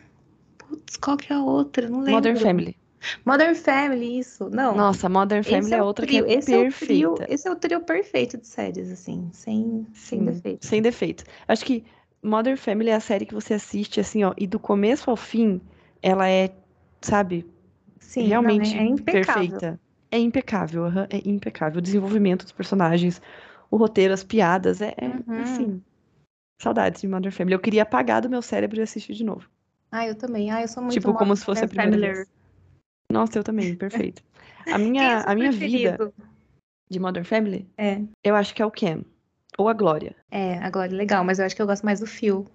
[0.58, 1.88] Putz, qual que é a outra?
[1.88, 2.12] Não lembro.
[2.12, 2.76] Modern Family.
[3.24, 4.48] Modern Family, isso.
[4.50, 4.74] Não.
[4.74, 6.24] Nossa, Modern Family é, é outra trio.
[6.24, 7.04] que é esse perfeita.
[7.04, 10.66] É o trio, esse é o trio perfeito de séries, assim, sem, sem defeito.
[10.66, 11.24] Sem defeito.
[11.46, 11.84] Acho que
[12.22, 15.60] Modern Family é a série que você assiste, assim, ó, e do começo ao fim,
[16.02, 16.50] ela é,
[17.02, 17.46] sabe,
[18.04, 19.80] Sim, realmente não, é, é perfeita.
[20.10, 21.78] É impecável, uhum, é impecável.
[21.78, 23.20] O desenvolvimento dos personagens,
[23.70, 25.42] o roteiro, as piadas, é, é uhum.
[25.42, 25.82] assim,
[26.62, 27.54] Saudades de Modern Family.
[27.54, 29.48] Eu queria apagar do meu cérebro e assistir de novo.
[29.90, 30.50] Ah, eu também.
[30.50, 32.14] Ah, eu sou muito Tipo, como se fosse a primeira Family.
[32.14, 32.28] vez.
[33.10, 34.22] Nossa, eu também, perfeito.
[34.70, 36.12] A minha, é a minha vida
[36.88, 38.00] de Modern Family, é.
[38.22, 39.04] eu acho que é o Cam.
[39.58, 40.14] Ou a Glória.
[40.30, 42.46] É, a Glória é legal, mas eu acho que eu gosto mais do Phil.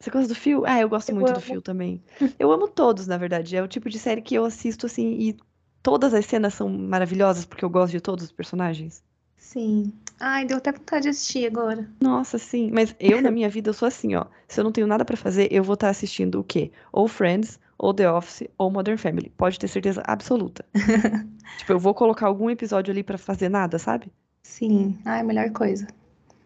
[0.00, 0.64] Você gosta do Phil?
[0.66, 1.38] Ah, eu gosto eu muito amo.
[1.38, 2.02] do Phil também.
[2.38, 3.54] Eu amo todos, na verdade.
[3.54, 5.36] É o tipo de série que eu assisto assim e
[5.82, 9.02] todas as cenas são maravilhosas porque eu gosto de todos os personagens.
[9.36, 9.92] Sim.
[10.18, 11.86] Ai, deu até vontade de assistir agora.
[12.00, 12.70] Nossa, sim.
[12.72, 14.24] Mas eu, na minha vida, eu sou assim, ó.
[14.48, 16.70] Se eu não tenho nada para fazer, eu vou estar assistindo o quê?
[16.92, 19.30] Ou Friends, ou The Office, ou Modern Family.
[19.36, 20.64] Pode ter certeza absoluta.
[21.58, 24.12] tipo, eu vou colocar algum episódio ali para fazer nada, sabe?
[24.42, 24.98] Sim.
[25.04, 25.86] Ai, melhor coisa.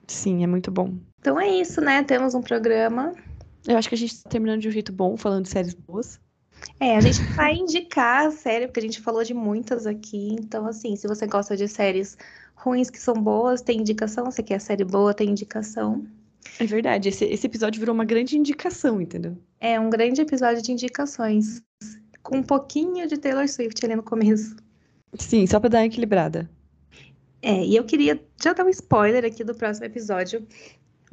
[0.07, 0.95] Sim, é muito bom.
[1.21, 2.03] Então é isso, né?
[2.03, 3.13] Temos um programa.
[3.67, 6.21] Eu acho que a gente tá terminando de um jeito bom, falando de séries boas.
[6.81, 10.37] É, a gente vai indicar a série, porque a gente falou de muitas aqui.
[10.39, 12.17] Então, assim, se você gosta de séries
[12.55, 14.25] ruins que são boas, tem indicação.
[14.27, 16.07] Você quer série boa, tem indicação.
[16.59, 19.37] É verdade, esse, esse episódio virou uma grande indicação, entendeu?
[19.61, 21.62] É, um grande episódio de indicações.
[22.23, 24.57] Com um pouquinho de Taylor Swift ali no começo.
[25.19, 26.49] Sim, só pra dar uma equilibrada.
[27.41, 30.47] É, e eu queria já dar um spoiler aqui do próximo episódio.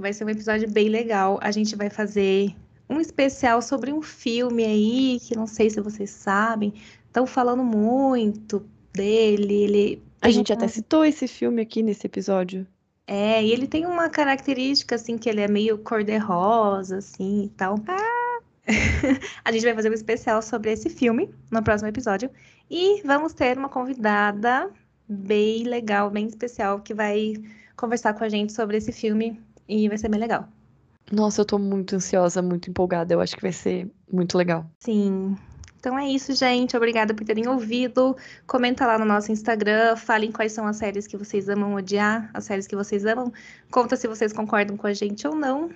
[0.01, 1.39] Vai ser um episódio bem legal.
[1.41, 2.55] A gente vai fazer
[2.89, 6.73] um especial sobre um filme aí, que não sei se vocês sabem.
[7.05, 9.63] Estão falando muito dele.
[9.63, 12.67] Ele a gente até citou esse filme aqui nesse episódio.
[13.07, 17.75] É, e ele tem uma característica, assim, que ele é meio cor-de-rosa, assim, e tal.
[17.87, 18.39] Ah!
[19.43, 22.29] a gente vai fazer um especial sobre esse filme no próximo episódio.
[22.69, 24.69] E vamos ter uma convidada
[25.09, 27.33] bem legal, bem especial, que vai
[27.75, 29.41] conversar com a gente sobre esse filme
[29.71, 30.47] e vai ser bem legal.
[31.11, 33.13] Nossa, eu tô muito ansiosa, muito empolgada.
[33.13, 34.69] Eu acho que vai ser muito legal.
[34.79, 35.35] Sim.
[35.79, 36.77] Então é isso, gente.
[36.77, 38.15] Obrigada por terem ouvido.
[38.45, 42.43] Comenta lá no nosso Instagram, falem quais são as séries que vocês amam odiar, as
[42.43, 43.31] séries que vocês amam.
[43.71, 45.69] Conta se vocês concordam com a gente ou não.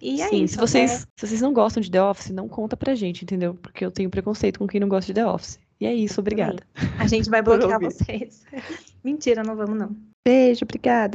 [0.00, 0.54] E é Sim, isso.
[0.54, 0.98] Se vocês, né?
[1.14, 3.54] se vocês não gostam de The Office, não conta pra gente, entendeu?
[3.54, 5.58] Porque eu tenho preconceito com quem não gosta de The Office.
[5.78, 6.62] E é isso, obrigada.
[6.98, 8.44] A gente vai bloquear vocês.
[9.04, 9.94] Mentira, não vamos não.
[10.24, 11.08] Beijo, obrigada.